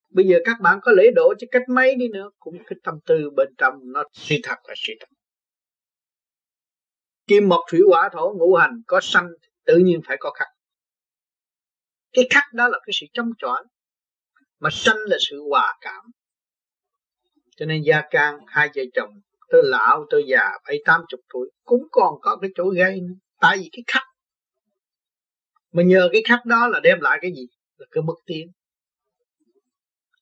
[0.10, 3.00] bây giờ các bạn có lễ độ cho cách mấy đi nữa, cũng cái tâm
[3.06, 5.08] tư bên trong nó suy thật là suy thật.
[7.28, 9.28] Kim một thủy hỏa thổ ngũ hành có sanh,
[9.66, 10.48] tự nhiên phải có khắc.
[12.14, 13.64] Cái khắc đó là cái sự chống chọi,
[14.60, 16.12] mà sanh là sự hòa cảm.
[17.56, 21.52] Cho nên gia can, hai vợ chồng, tôi lão, tôi già, bảy tám chục tuổi,
[21.64, 23.16] cũng còn có cái chỗ gây nữa.
[23.40, 24.04] Tại vì cái khắc
[25.72, 27.48] mà nhờ cái khắc đó là đem lại cái gì?
[27.78, 28.52] Là cái bất tiến.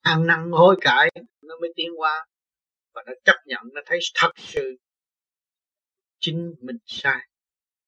[0.01, 2.25] Ăn năn hối cải, nó mới tiến qua
[2.93, 4.75] và nó chấp nhận, nó thấy thật sự
[6.19, 7.27] chính mình sai.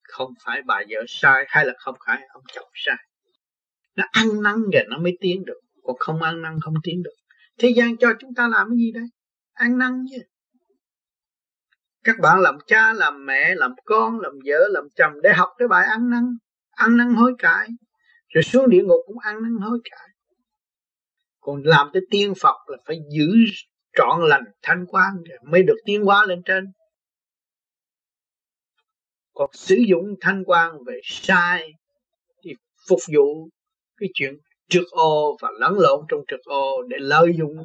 [0.03, 2.97] Không phải bà vợ sai hay là không phải ông chồng sai.
[3.95, 5.59] Nó ăn năn rồi nó mới tiến được.
[5.83, 7.15] Còn không ăn năn không tiến được.
[7.57, 9.03] Thế gian cho chúng ta làm cái gì đây?
[9.53, 10.17] Ăn năn chứ.
[12.03, 15.67] Các bạn làm cha, làm mẹ, làm con, làm vợ, làm chồng để học cái
[15.67, 16.37] bài ăn năn
[16.79, 17.67] ăn năn hối cải.
[18.27, 20.09] Rồi xuống địa ngục cũng ăn năn hối cải.
[21.39, 23.27] Còn làm tới tiên Phật là phải giữ
[23.97, 25.13] trọn lành thanh quan
[25.51, 26.71] mới được tiến hóa lên trên.
[29.33, 31.73] Còn sử dụng thanh quan về sai
[32.43, 32.53] thì
[32.89, 33.49] phục vụ
[33.97, 34.33] cái chuyện
[34.69, 37.57] trượt ô và lẫn lộn trong trượt ô để lợi dụng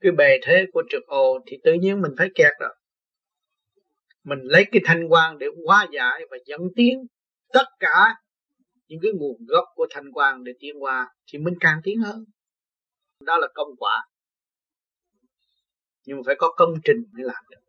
[0.00, 2.74] cái bề thế của trượt ô thì tự nhiên mình phải kẹt rồi.
[4.24, 7.06] Mình lấy cái thanh quan để hóa giải và dẫn tiến
[7.52, 8.14] tất cả
[8.92, 12.24] những cái nguồn gốc của thanh quan để tiến qua thì mình càng tiến hơn.
[13.20, 14.08] Đó là công quả.
[16.04, 17.60] Nhưng mà phải có công trình mới làm được.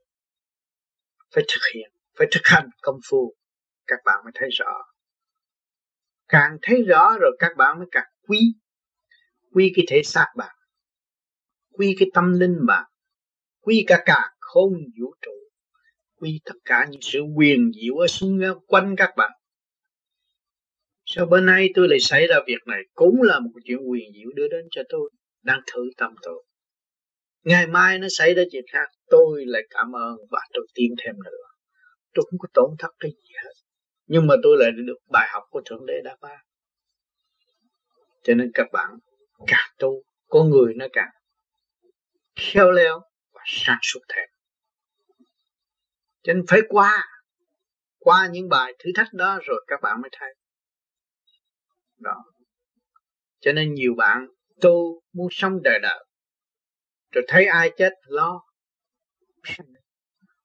[1.36, 3.36] Phải thực hiện, phải thực hành công phu.
[3.88, 4.82] Các bạn mới thấy rõ.
[6.28, 8.40] Càng thấy rõ rồi các bạn mới càng quý.
[9.52, 10.56] Quý cái thể xác bạn.
[11.70, 12.86] Quy cái tâm linh bạn.
[13.62, 15.32] Quy cả cả không vũ trụ.
[16.16, 19.32] Quy tất cả những sự quyền diệu ở xung quanh các bạn
[21.16, 24.32] sao bữa nay tôi lại xảy ra việc này cũng là một chuyện quyền diệu
[24.36, 25.10] đưa đến cho tôi
[25.42, 26.44] đang thử tâm tôi
[27.44, 31.16] ngày mai nó xảy ra chuyện khác, tôi lại cảm ơn và tôi tìm thêm
[31.26, 31.44] nữa.
[32.14, 33.54] Tôi không có tổn thất cái gì hết,
[34.06, 36.40] nhưng mà tôi lại được bài học của thượng đế đã ban
[38.24, 38.90] cho nên các bạn,
[39.48, 41.10] càng tu con người nó càng
[42.36, 43.00] khéo léo
[43.34, 44.30] và sáng suốt thêm.
[46.24, 47.06] Cho nên phải qua
[48.00, 50.34] qua những bài thử thách đó rồi các bạn mới thấy
[52.04, 52.24] đó.
[53.40, 54.28] Cho nên nhiều bạn
[54.62, 56.06] tu muốn sống đời đời.
[57.12, 58.42] Rồi thấy ai chết, lo.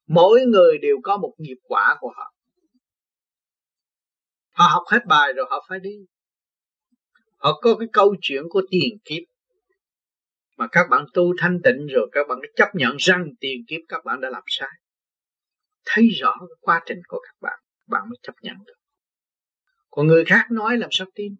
[0.07, 2.35] Mỗi người đều có một nghiệp quả của họ.
[4.51, 5.97] Họ học hết bài rồi họ phải đi.
[7.37, 9.23] Họ có cái câu chuyện của tiền kiếp.
[10.57, 14.05] Mà các bạn tu thanh tịnh rồi, các bạn chấp nhận rằng tiền kiếp các
[14.05, 14.71] bạn đã làm sai.
[15.85, 18.75] Thấy rõ cái quá trình của các bạn bạn mới chấp nhận được.
[19.91, 21.37] Còn người khác nói làm sao tin?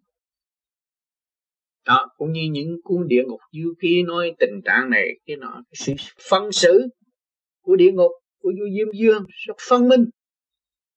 [1.89, 5.51] Đó cũng như những cuốn địa ngục du ký nói tình trạng này cái nọ
[5.53, 5.93] cái sự
[6.29, 6.87] phân xử
[7.61, 10.05] của địa ngục của vua diêm dương rất phân minh.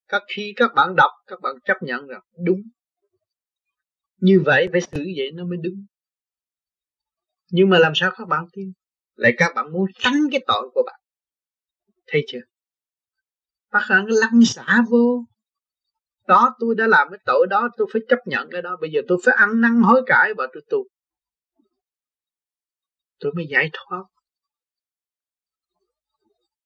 [0.08, 2.62] Các khi các bạn đọc các bạn chấp nhận rằng đúng.
[4.20, 5.86] Như vậy phải xử vậy nó mới đúng.
[7.50, 8.72] Nhưng mà làm sao các bạn tin?
[9.14, 11.00] Lại các bạn muốn tránh cái tội của bạn.
[12.06, 12.40] Thấy chưa?
[13.72, 15.24] Bác bạn lăn xả vô
[16.26, 18.76] đó tôi đã làm cái tội đó, tôi phải chấp nhận cái đó.
[18.80, 20.84] Bây giờ tôi phải ăn năn hối cải và tôi tu
[23.20, 24.02] tôi mới giải thoát.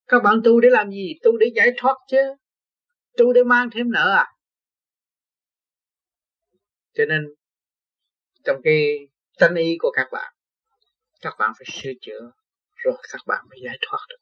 [0.07, 1.15] Các bạn tu để làm gì?
[1.23, 2.35] Tu để giải thoát chứ.
[3.17, 4.27] Tu để mang thêm nợ à?
[6.95, 7.35] Cho nên,
[8.45, 10.37] trong cái tâm ý của các bạn
[11.21, 12.31] các bạn phải sửa chữa,
[12.75, 14.17] rồi các bạn mới giải thoát được.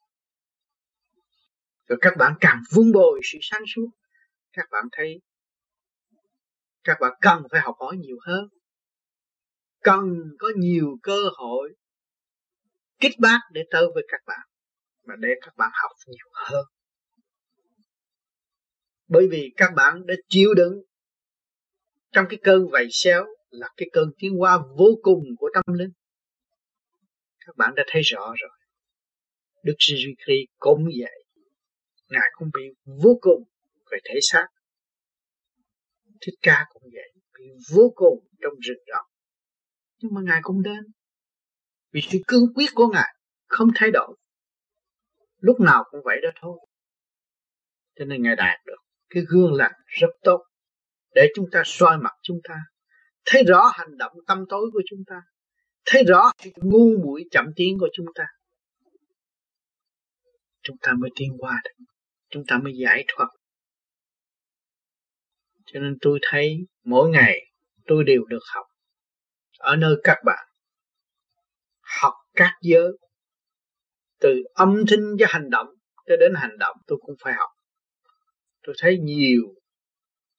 [1.87, 3.89] Rồi các bạn càng vun bồi sự sáng suốt
[4.55, 5.21] các bạn thấy,
[6.83, 8.47] các bạn cần phải học hỏi nhiều hơn.
[9.81, 10.03] Cần
[10.39, 11.75] có nhiều cơ hội
[12.99, 14.47] kích bác để tới với các bạn
[15.03, 16.65] và để các bạn học nhiều hơn.
[19.07, 20.83] Bởi vì các bạn đã chịu đựng
[22.11, 25.91] trong cái cơn vầy xéo là cái cơn tiến hóa vô cùng của tâm linh.
[27.39, 28.51] Các bạn đã thấy rõ rồi.
[29.63, 31.23] Đức Jesus Christ cũng vậy.
[32.09, 33.43] Ngài cũng bị vô cùng
[33.91, 34.47] về thể xác.
[36.21, 39.05] Thích Ca cũng vậy Bị vô cùng trong rừng rậm.
[39.97, 40.83] Nhưng mà Ngài cũng đến.
[41.91, 43.15] Vì sự cương quyết của Ngài
[43.47, 44.17] Không thay đổi.
[45.37, 46.57] Lúc nào cũng vậy đó thôi.
[47.95, 48.77] Cho nên ngài đạt được
[49.09, 50.45] cái gương lành rất tốt
[51.15, 52.55] để chúng ta soi mặt chúng ta,
[53.25, 55.21] thấy rõ hành động tâm tối của chúng ta,
[55.85, 58.23] thấy rõ ngu muội chậm tiến của chúng ta.
[60.63, 61.85] Chúng ta mới tiến qua được.
[62.29, 63.27] Chúng ta mới giải thoát
[65.65, 67.39] cho nên tôi thấy mỗi ngày
[67.87, 68.65] tôi đều được học.
[69.59, 70.47] Ở nơi các bạn,
[72.01, 72.91] học các giới,
[74.19, 75.67] từ âm thanh cho hành động
[76.05, 77.49] cho đến hành động tôi cũng phải học.
[78.63, 79.41] Tôi thấy nhiều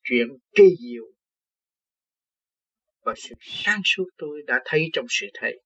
[0.03, 1.05] chuyện kỳ diệu
[3.03, 5.61] và sự sáng suốt tôi đã thấy trong sự thầy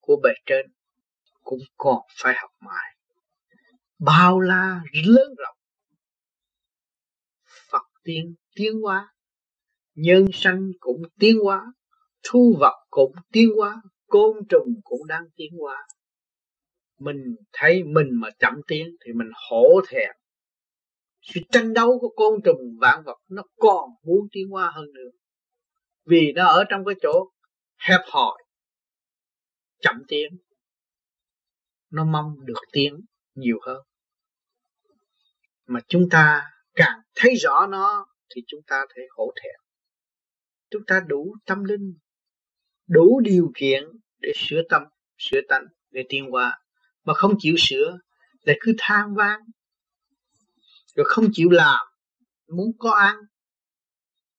[0.00, 0.66] của bề trên
[1.42, 2.96] cũng còn phải học mãi.
[3.98, 5.56] Bao la lớn rộng
[7.70, 9.14] Phật tiên tiến hóa.
[9.94, 11.72] Nhân sanh cũng tiến hóa,
[12.22, 15.86] thu vật cũng tiến hóa, côn trùng cũng đang tiến hóa.
[16.98, 20.10] Mình thấy mình mà chậm tiến thì mình hổ thẹn.
[21.22, 25.10] Sự tranh đấu của côn trùng, vạn vật nó còn muốn tiến hóa hơn nữa.
[26.04, 27.30] Vì nó ở trong cái chỗ
[27.76, 28.44] hẹp hòi,
[29.80, 30.38] chậm tiến.
[31.90, 33.00] Nó mong được tiến
[33.34, 33.82] nhiều hơn.
[35.66, 39.60] Mà chúng ta càng thấy rõ nó thì chúng ta thấy hổ thẹn.
[40.70, 41.98] Chúng ta đủ tâm linh,
[42.88, 43.82] đủ điều kiện
[44.18, 44.82] để sửa tâm,
[45.18, 46.58] sửa tánh, để tiến hóa.
[47.04, 47.98] Mà không chịu sửa
[48.42, 49.40] lại cứ than vang,
[50.94, 51.86] rồi không chịu làm,
[52.48, 53.16] muốn có ăn.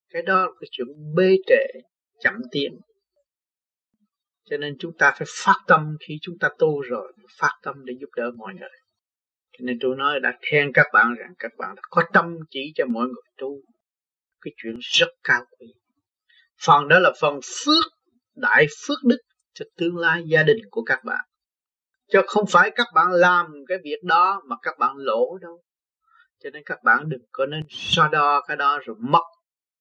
[0.09, 1.79] Cái đó là cái chuyện bê trễ,
[2.19, 2.79] chậm tiến.
[4.43, 7.93] Cho nên chúng ta phải phát tâm khi chúng ta tu rồi, phát tâm để
[7.99, 8.69] giúp đỡ mọi người.
[9.51, 12.71] Cho nên tôi nói đã khen các bạn rằng các bạn đã có tâm chỉ
[12.75, 13.61] cho mọi người tu
[14.45, 15.67] cái chuyện rất cao quý.
[16.65, 17.83] Phần đó là phần phước,
[18.35, 19.17] đại phước đức
[19.53, 21.25] cho tương lai gia đình của các bạn.
[22.11, 25.63] Chứ không phải các bạn làm cái việc đó mà các bạn lỗ đâu.
[26.43, 29.23] Cho nên các bạn đừng có nên so đo cái đó rồi mất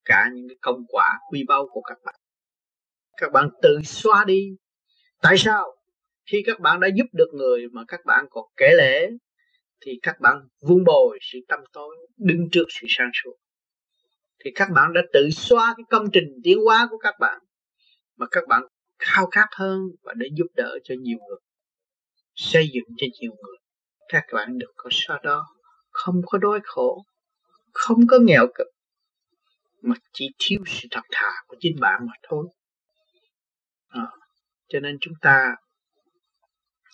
[0.05, 2.15] cả những cái công quả quy bao của các bạn.
[3.17, 4.49] Các bạn tự xóa đi.
[5.23, 5.77] Tại sao?
[6.27, 9.11] Khi các bạn đã giúp được người mà các bạn còn kể lễ
[9.87, 13.37] thì các bạn vun bồi sự tâm tối, đứng trước sự sáng suốt
[14.45, 17.39] thì các bạn đã tự xóa cái công trình tiến hóa của các bạn
[18.17, 18.63] mà các bạn
[18.99, 21.39] khao khát hơn và để giúp đỡ cho nhiều người
[22.35, 23.57] xây dựng cho nhiều người.
[24.09, 25.47] Các bạn được có so đó
[25.91, 27.05] không có đói khổ
[27.73, 28.67] không có nghèo cực
[29.83, 32.47] mà chỉ thiếu sự thật thà của chính bạn mà thôi.
[33.89, 34.07] À,
[34.69, 35.55] cho nên chúng ta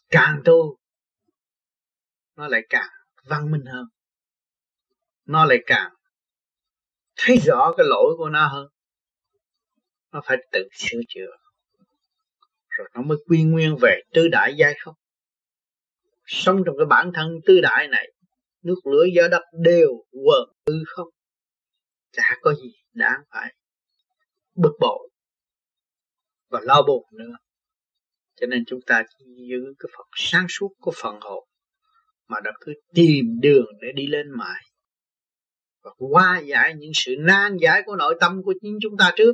[0.08, 0.76] càng tu
[2.36, 2.88] nó lại càng
[3.24, 3.84] văn minh hơn.
[5.26, 5.92] Nó lại càng
[7.24, 8.68] thấy rõ cái lỗi của nó hơn.
[10.12, 11.36] Nó phải tự sửa chữa.
[12.68, 14.94] Rồi nó mới quy nguyên về tư đại giai không?
[16.26, 18.12] Sống trong cái bản thân tư đại này,
[18.62, 21.08] nước lửa gió đất đều quần tư không?
[22.12, 23.54] Chả có gì đáng phải
[24.54, 25.10] bực bội
[26.48, 27.36] và lo buồn nữa.
[28.40, 31.48] Cho nên chúng ta chỉ giữ cái phần sáng suốt của phần hồn,
[32.28, 34.62] mà đã cứ tìm đường để đi lên mãi
[35.82, 39.32] và qua giải những sự nan giải của nội tâm của chính chúng ta trước,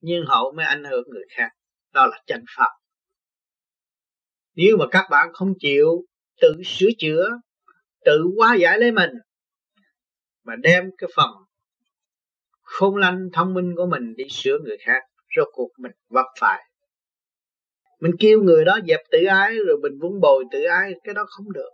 [0.00, 1.48] nhưng hậu mới ảnh hưởng người khác.
[1.92, 2.70] Đó là chân pháp.
[4.54, 6.04] Nếu mà các bạn không chịu
[6.40, 7.30] tự sửa chữa,
[8.04, 9.10] tự hóa giải lấy mình,
[10.44, 11.30] mà đem cái phần
[12.62, 15.02] khôn lanh thông minh của mình đi sửa người khác,
[15.36, 16.64] rốt cuộc mình vấp phải.
[18.00, 21.24] Mình kêu người đó dẹp tự ái, rồi mình vun bồi tự ái, cái đó
[21.28, 21.70] không được.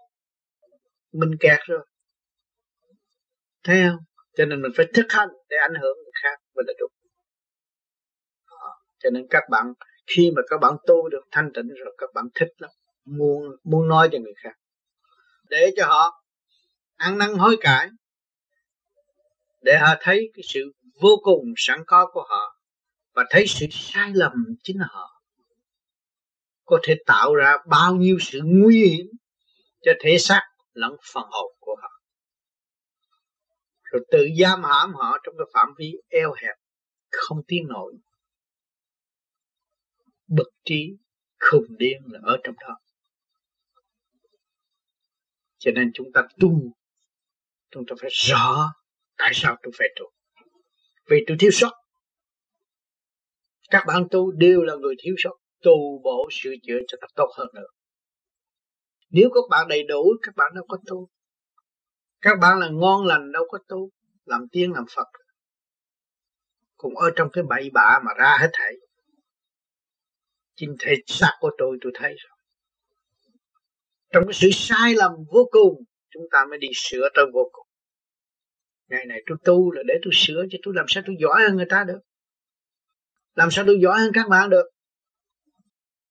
[1.13, 1.87] Mình kẹt rồi
[3.65, 4.05] thấy không
[4.37, 6.91] cho nên mình phải thực hành để ảnh hưởng người khác mình là đúng.
[9.05, 9.73] Cho nên các bạn,
[10.07, 12.71] khi mà các bạn tu được thanh tịnh rồi, các bạn thích lắm.
[13.05, 14.55] Muốn muốn nói cho người khác.
[15.51, 16.25] Để cho họ
[16.97, 17.89] ăn năn hối cải.
[19.63, 22.61] Để họ thấy cái sự vô cùng sẵn có của họ.
[23.15, 25.23] Và thấy sự sai lầm chính họ.
[26.65, 29.07] Có thể tạo ra bao nhiêu sự nguy hiểm
[29.83, 30.43] cho thể xác
[30.73, 31.94] lẫn phần hồn của họ
[33.95, 36.57] rồi tự giam hãm họ trong cái phạm vi eo hẹp,
[37.11, 37.95] không tiến nổi.
[40.27, 40.97] Bực trí,
[41.39, 42.79] khùng điên là ở trong đó.
[45.59, 46.73] Cho nên chúng ta tu,
[47.71, 48.73] chúng ta phải rõ
[49.17, 50.11] tại sao tôi phải tu.
[51.11, 51.73] Vì tôi thiếu sót.
[53.71, 57.31] Các bạn tu đều là người thiếu sót, tu bổ sửa chữa cho ta tốt
[57.37, 57.69] hơn nữa.
[59.11, 61.09] Nếu các bạn đầy đủ, các bạn đâu có tu
[62.25, 63.91] các bạn là ngon lành đâu có tu
[64.25, 65.07] làm tiên, làm phật.
[66.77, 68.75] Cũng ở trong cái bậy bạ mà ra hết thảy.
[70.57, 72.39] Chính thể xác của tôi tôi thấy rồi.
[74.13, 77.67] Trong cái sự sai lầm vô cùng, chúng ta mới đi sửa tới vô cùng.
[78.89, 81.57] Ngày này tôi tu là để tôi sửa, chứ tôi làm sao tôi giỏi hơn
[81.57, 82.01] người ta được?
[83.35, 84.71] Làm sao tôi giỏi hơn các bạn được?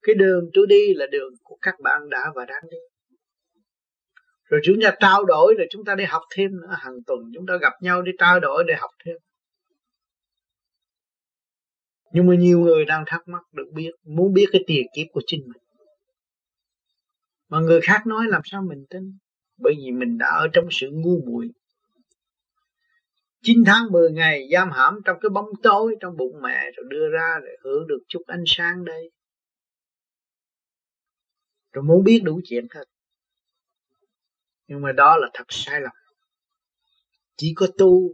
[0.01, 2.77] Cái đường tôi đi là đường của các bạn đã và đang đi
[4.53, 6.75] rồi chúng ta trao đổi rồi chúng ta đi học thêm nữa.
[6.79, 9.15] Hàng tuần chúng ta gặp nhau đi trao đổi để học thêm.
[12.11, 15.21] Nhưng mà nhiều người đang thắc mắc được biết, muốn biết cái tiền kiếp của
[15.25, 15.61] chính mình.
[17.49, 19.17] Mà người khác nói làm sao mình tin?
[19.57, 21.49] Bởi vì mình đã ở trong sự ngu muội.
[23.41, 27.09] 9 tháng 10 ngày, giam hãm trong cái bóng tối trong bụng mẹ, rồi đưa
[27.09, 29.11] ra để hưởng được chút ánh sáng đây.
[31.71, 32.83] Rồi muốn biết đủ chuyện hết
[34.67, 35.93] nhưng mà đó là thật sai lầm.
[37.37, 38.13] Chỉ có tu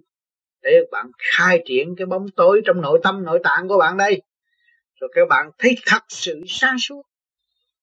[0.61, 4.21] để bạn khai triển cái bóng tối trong nội tâm, nội tạng của bạn đây.
[4.95, 7.03] Rồi các bạn thấy thật sự sáng suốt,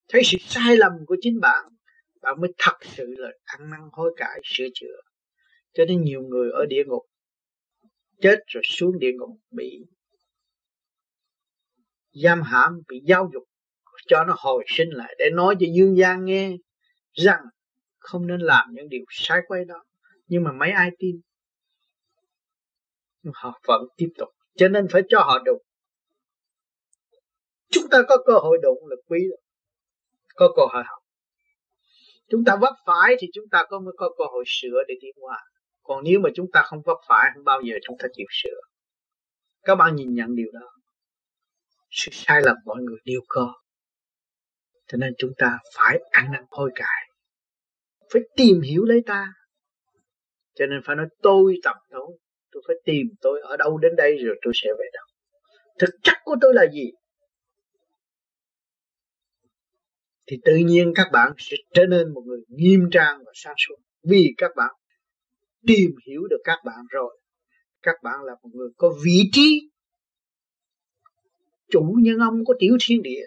[0.09, 1.65] thấy sự sai lầm của chính bạn
[2.27, 5.01] bạn mới thật sự là ăn năn hối cải, sửa chữa.
[5.75, 7.03] Cho nên nhiều người ở địa ngục,
[8.21, 9.87] chết rồi xuống địa ngục bị
[12.13, 13.43] giam hãm, bị giáo dục,
[14.07, 16.57] cho nó hồi sinh lại, để nói cho dương gian nghe
[17.13, 17.41] rằng
[18.07, 19.85] không nên làm những điều sai quay đó.
[20.27, 21.21] Nhưng mà mấy ai tin?
[23.35, 24.29] Họ vẫn tiếp tục.
[24.57, 25.63] Cho nên phải cho họ đụng
[27.71, 29.39] chúng ta có cơ hội đụng là quý lắm
[30.35, 31.03] có cơ hội học.
[32.29, 35.15] Chúng ta vấp phải thì chúng ta có mới có cơ hội sửa để tiến
[35.21, 35.39] hóa.
[35.83, 38.61] Còn nếu mà chúng ta không vấp phải, không bao giờ chúng ta chịu sửa.
[39.63, 40.71] Các bạn nhìn nhận điều đó.
[41.91, 43.55] Sự sai lầm mọi người đều có.
[44.87, 47.06] Cho nên chúng ta phải ăn năn hối cải
[48.13, 49.33] phải tìm hiểu lấy ta.
[50.55, 52.19] Cho nên phải nói, tôi tập tôi
[52.57, 55.07] tôi phải tìm tôi ở đâu đến đây rồi tôi sẽ về đâu.
[55.79, 56.91] Thực chất của tôi là gì?
[60.27, 63.77] Thì tự nhiên các bạn sẽ trở nên một người nghiêm trang và sáng suốt.
[64.03, 64.75] Vì các bạn
[65.67, 67.21] tìm hiểu được các bạn rồi,
[67.83, 69.71] các bạn là một người có vị trí.
[71.71, 73.27] Chủ nhân ông của tiểu thiên địa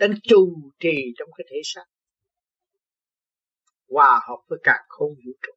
[0.00, 1.84] đang trù trì trong cái thể xác
[3.88, 5.52] hòa hợp với cả không vũ trụ.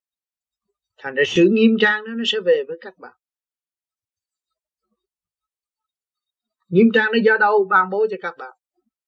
[0.97, 3.13] Thành ra sự nghiêm trang đó nó sẽ về với các bạn.
[6.69, 7.67] Nghiêm trang nó do đâu?
[7.69, 8.51] Ban bố cho các bạn.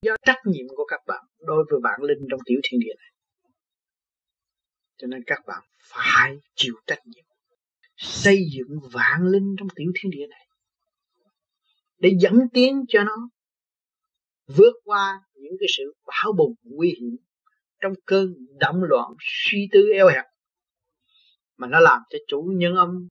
[0.01, 3.11] Do trách nhiệm của các bạn đối với bản linh trong tiểu thiên địa này.
[4.97, 7.25] Cho nên các bạn phải chịu trách nhiệm.
[7.95, 10.47] Xây dựng vạn linh trong tiểu thiên địa này.
[11.97, 13.29] Để dẫn tiến cho nó
[14.47, 17.17] vượt qua những cái sự bão bùng nguy hiểm
[17.81, 20.25] trong cơn động loạn suy tư eo hẹp,
[21.57, 23.07] mà nó làm cho chủ nhân âm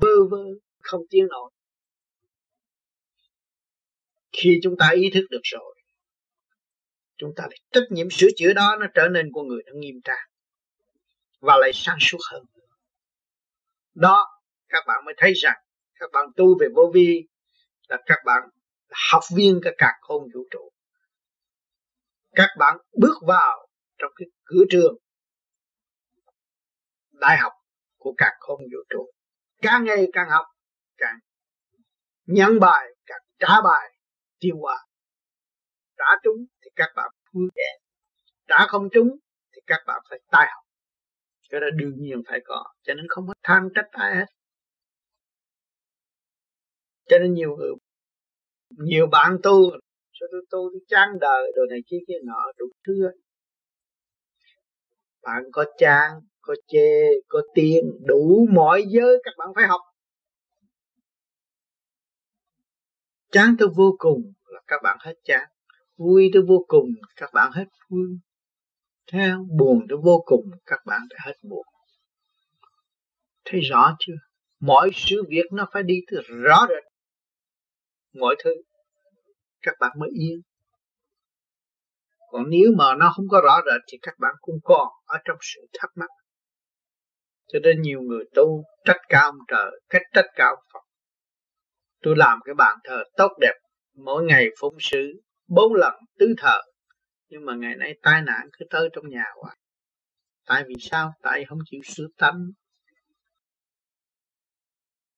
[0.00, 0.44] bơ vơ
[0.80, 1.50] không tiếng nổi
[4.32, 5.74] khi chúng ta ý thức được rồi,
[7.16, 9.94] chúng ta lại trách nhiệm sửa chữa đó nó trở nên con người nó nghiêm
[10.04, 10.28] trang
[11.40, 12.44] và lại sáng suốt hơn.
[13.94, 14.26] Đó,
[14.68, 15.56] các bạn mới thấy rằng
[15.94, 17.28] các bạn tu về vô vi
[17.88, 18.42] là các bạn
[18.88, 20.73] là học viên các cả không vũ trụ
[22.34, 23.68] các bạn bước vào
[23.98, 24.96] trong cái cửa trường
[27.12, 27.52] đại học
[27.96, 29.10] của cả không vũ trụ.
[29.62, 30.46] Càng ngày càng học,
[30.96, 31.18] càng
[32.26, 33.98] nhận bài, càng trả bài,
[34.38, 34.86] tiêu hóa.
[35.96, 37.78] Trả trúng thì các bạn vui vẻ.
[38.48, 39.08] Trả không trúng
[39.52, 40.64] thì các bạn phải tai học.
[41.50, 44.26] Cái đó đương nhiên phải có, cho nên không có than trách ai hết.
[47.08, 47.70] Cho nên nhiều người,
[48.70, 49.70] nhiều bạn tu
[50.24, 52.94] cho tôi tu tôi chán đời đồ này kia kia nọ đủ thứ
[55.22, 56.10] bạn có chán
[56.44, 59.80] có chê, có tiền, đủ mọi giới các bạn phải học.
[63.32, 65.48] Chán tôi vô cùng là các bạn hết chán.
[65.96, 68.06] Vui tôi vô cùng, các bạn hết vui.
[69.12, 71.66] Theo buồn tôi vô cùng, các bạn phải hết buồn.
[73.44, 74.16] Thấy rõ chưa?
[74.60, 76.84] Mọi sự việc nó phải đi từ rõ rệt.
[78.20, 78.50] Mọi thứ
[79.64, 80.40] các bạn mới yên.
[82.30, 85.36] Còn nếu mà nó không có rõ rệt thì các bạn cũng còn ở trong
[85.40, 86.10] sự thắc mắc.
[87.52, 90.80] Cho nên nhiều người tu trách cao ông trời, cách trách cao Phật.
[92.02, 93.54] Tôi làm cái bàn thờ tốt đẹp,
[93.94, 96.60] mỗi ngày phụng sự bốn lần tứ thờ.
[97.28, 99.56] Nhưng mà ngày nay tai nạn cứ tới trong nhà hoài.
[100.46, 101.12] Tại vì sao?
[101.22, 102.50] Tại không chịu sửa tánh.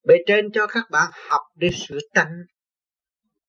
[0.06, 2.32] bề trên cho các bạn học để sửa tánh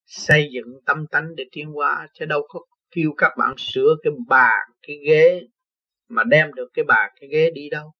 [0.07, 2.59] xây dựng tâm tánh để tiến hóa, chứ đâu có
[2.91, 5.41] kêu các bạn sửa cái bàn cái ghế
[6.09, 7.91] mà đem được cái bàn cái ghế đi đâu.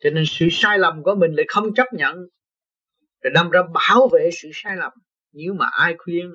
[0.00, 2.14] Cho nên sự sai lầm của mình lại không chấp nhận.
[3.22, 4.92] Rồi đâm ra bảo vệ sự sai lầm.
[5.32, 6.32] Nếu mà ai khuyên,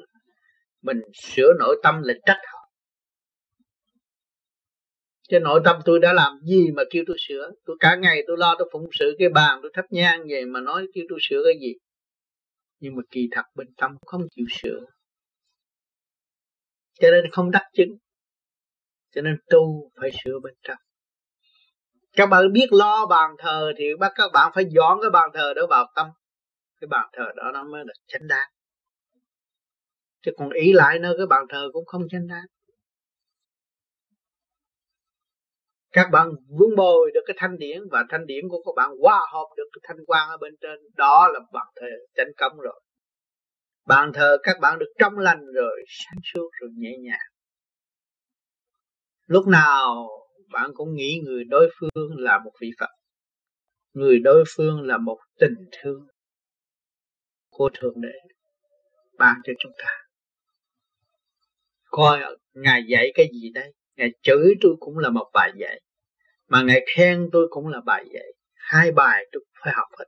[0.81, 2.59] mình sửa nội tâm là trách họ.
[5.29, 7.51] Chứ nội tâm tôi đã làm gì mà kêu tôi sửa?
[7.65, 10.59] Tôi cả ngày tôi lo tôi phụng sự cái bàn, Tôi thắp nhang về mà
[10.59, 11.73] nói kêu tôi sửa cái gì?
[12.83, 14.79] Nhưng mà kỳ thật bên tâm không chịu sửa.
[16.99, 17.97] Cho nên không đắc chứng.
[19.15, 20.77] Cho nên tu phải sửa bên trong.
[22.11, 25.53] Các bạn biết lo bàn thờ thì bắt các bạn phải dọn cái bàn thờ
[25.55, 26.07] đó vào tâm.
[26.81, 28.49] Cái bàn thờ đó nó mới là chánh đáng
[30.21, 32.45] chứ còn ý lại nơi cái bàn thờ cũng không chánh đáng
[35.93, 39.19] các bạn vun bồi được cái thanh điển và thanh điển của các bạn hòa
[39.33, 42.81] hợp được cái thanh quan ở bên trên, đó là bạn thờ chánh công rồi.
[43.85, 47.29] Bạn thờ các bạn được trong lành rồi, sáng suốt rồi nhẹ nhàng.
[49.25, 50.09] Lúc nào
[50.51, 52.89] bạn cũng nghĩ người đối phương là một vị Phật,
[53.93, 56.07] người đối phương là một tình thương
[57.49, 58.33] của thượng đế
[59.17, 59.89] ban cho chúng ta.
[61.83, 62.19] Coi,
[62.53, 63.73] ngài dạy cái gì đây?
[63.95, 65.81] Ngài chửi tôi cũng là một bài dạy,
[66.47, 68.33] mà ngài khen tôi cũng là bài dạy.
[68.53, 70.05] Hai bài tôi phải học hết.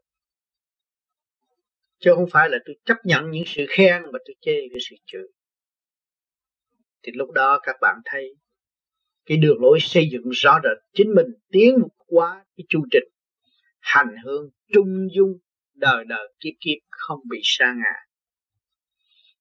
[1.99, 4.95] Chứ không phải là tôi chấp nhận những sự khen mà tôi chê cái sự
[5.05, 5.27] chửi.
[7.03, 8.35] Thì lúc đó các bạn thấy
[9.25, 11.75] cái đường lối xây dựng rõ rệt chính mình tiến
[12.07, 13.03] qua cái chu trình
[13.79, 15.39] hành hương trung dung,
[15.73, 17.93] đời đời kiếp kiếp không bị sa ngã.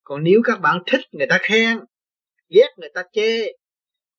[0.02, 1.78] Còn nếu các bạn thích người ta khen,
[2.48, 3.46] ghét người ta chê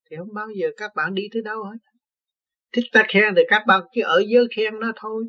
[0.10, 1.78] thì không bao giờ các bạn đi tới đâu hết.
[2.72, 5.26] Thích ta khen thì các bạn cứ ở dưới khen nó thôi.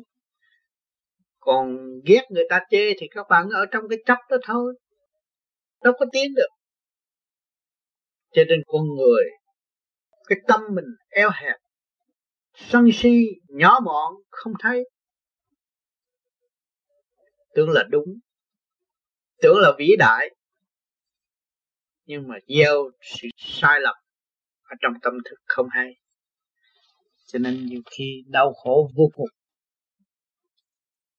[1.39, 4.73] Còn ghét người ta chê thì các bạn ở trong cái chấp đó thôi.
[5.83, 6.49] Đâu có tiến được.
[8.31, 9.23] Cho nên con người,
[10.27, 11.55] cái tâm mình eo hẹp,
[12.53, 14.89] sân si, nhỏ mọn, không thấy.
[17.53, 18.19] Tưởng là đúng,
[19.41, 20.35] tưởng là vĩ đại.
[22.05, 23.95] Nhưng mà gieo sự sai lầm
[24.67, 25.95] ở trong tâm thức không hay.
[27.25, 29.29] Cho nên nhiều khi đau khổ vô cùng.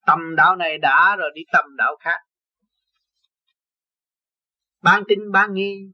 [0.06, 2.18] Tâm đạo này đã rồi đi tâm đạo khác.
[4.82, 5.92] Bán tin bán nghi,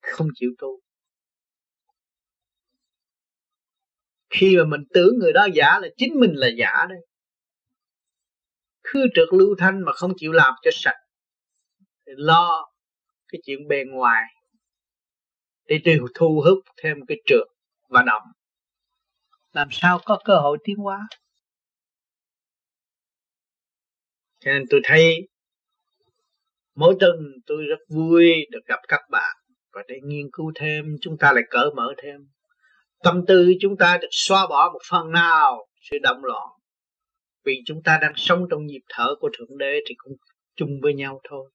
[0.00, 0.80] không chịu tu.
[4.30, 6.98] Khi mà mình tưởng người đó giả là chính mình là giả đây
[8.82, 10.98] cứ trượt lưu thanh mà không chịu làm cho sạch.
[12.06, 12.72] Thì lo
[13.28, 14.22] cái chuyện bề ngoài
[15.72, 17.46] để tôi thu hút thêm cái trượt
[17.88, 18.22] và động
[19.52, 21.08] làm sao có cơ hội tiến hóa?
[24.40, 25.28] Cho nên tôi thấy
[26.74, 27.16] mỗi tuần
[27.46, 29.36] tôi rất vui được gặp các bạn
[29.72, 32.28] và để nghiên cứu thêm, chúng ta lại cởi mở thêm.
[33.02, 36.48] Tâm tư chúng ta được xóa bỏ một phần nào, sự động loạn.
[37.44, 40.12] Vì chúng ta đang sống trong nhịp thở của thượng đế thì cũng
[40.56, 41.50] chung với nhau thôi.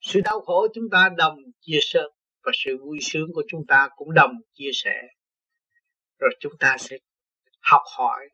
[0.00, 2.00] Sự đau khổ chúng ta đồng chia sẻ
[2.46, 5.02] và sự vui sướng của chúng ta cũng đồng chia sẻ.
[6.18, 6.96] Rồi chúng ta sẽ
[7.60, 8.28] học hỏi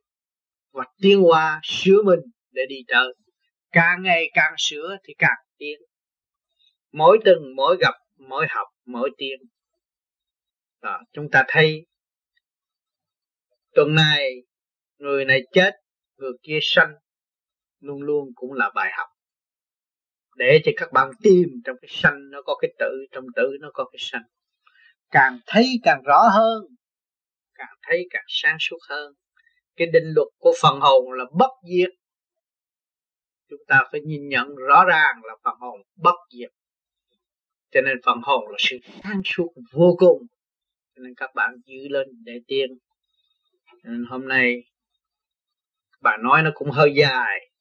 [0.72, 3.14] và tiến qua sửa mình để đi tới.
[3.72, 5.80] Càng ngày càng sửa thì càng tiến.
[6.92, 9.40] Mỗi tuần mỗi gặp mỗi học mỗi tiến.
[10.82, 11.86] Đó, chúng ta thấy
[13.74, 14.30] tuần này
[14.98, 15.70] người này chết
[16.16, 16.94] người kia sanh
[17.80, 19.08] luôn luôn cũng là bài học
[20.36, 23.70] để cho các bạn tìm trong cái sanh nó có cái tự trong tự nó
[23.74, 24.22] có cái sanh.
[25.10, 26.62] Càng thấy càng rõ hơn,
[27.54, 29.12] càng thấy càng sáng suốt hơn.
[29.76, 31.90] Cái định luật của phần hồn là bất diệt.
[33.50, 36.50] Chúng ta phải nhìn nhận rõ ràng là phần hồn bất diệt.
[37.70, 40.26] Cho nên phần hồn là sự sáng suốt vô cùng.
[40.96, 42.70] Cho nên các bạn giữ lên để tiên.
[43.84, 44.62] Nên hôm nay,
[46.00, 47.51] bà nói nó cũng hơi dài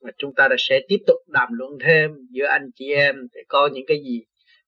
[0.00, 3.40] và chúng ta đã sẽ tiếp tục đàm luận thêm giữa anh chị em để
[3.48, 4.22] có những cái gì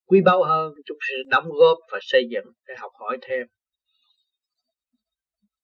[0.07, 3.47] quý báu hơn, chúng sẽ đóng góp và xây dựng để học hỏi thêm.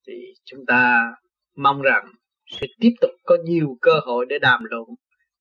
[0.06, 0.12] Thì
[0.44, 1.12] chúng ta
[1.56, 2.04] mong rằng
[2.46, 4.88] sẽ tiếp tục có nhiều cơ hội để đàm luận,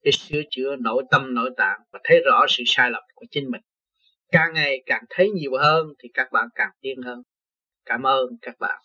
[0.03, 3.51] để sửa chữa nội tâm, nội tạng và thấy rõ sự sai lầm của chính
[3.51, 3.61] mình.
[4.31, 7.21] Càng ngày càng thấy nhiều hơn thì các bạn càng tiến hơn.
[7.85, 8.79] Cảm ơn các bạn.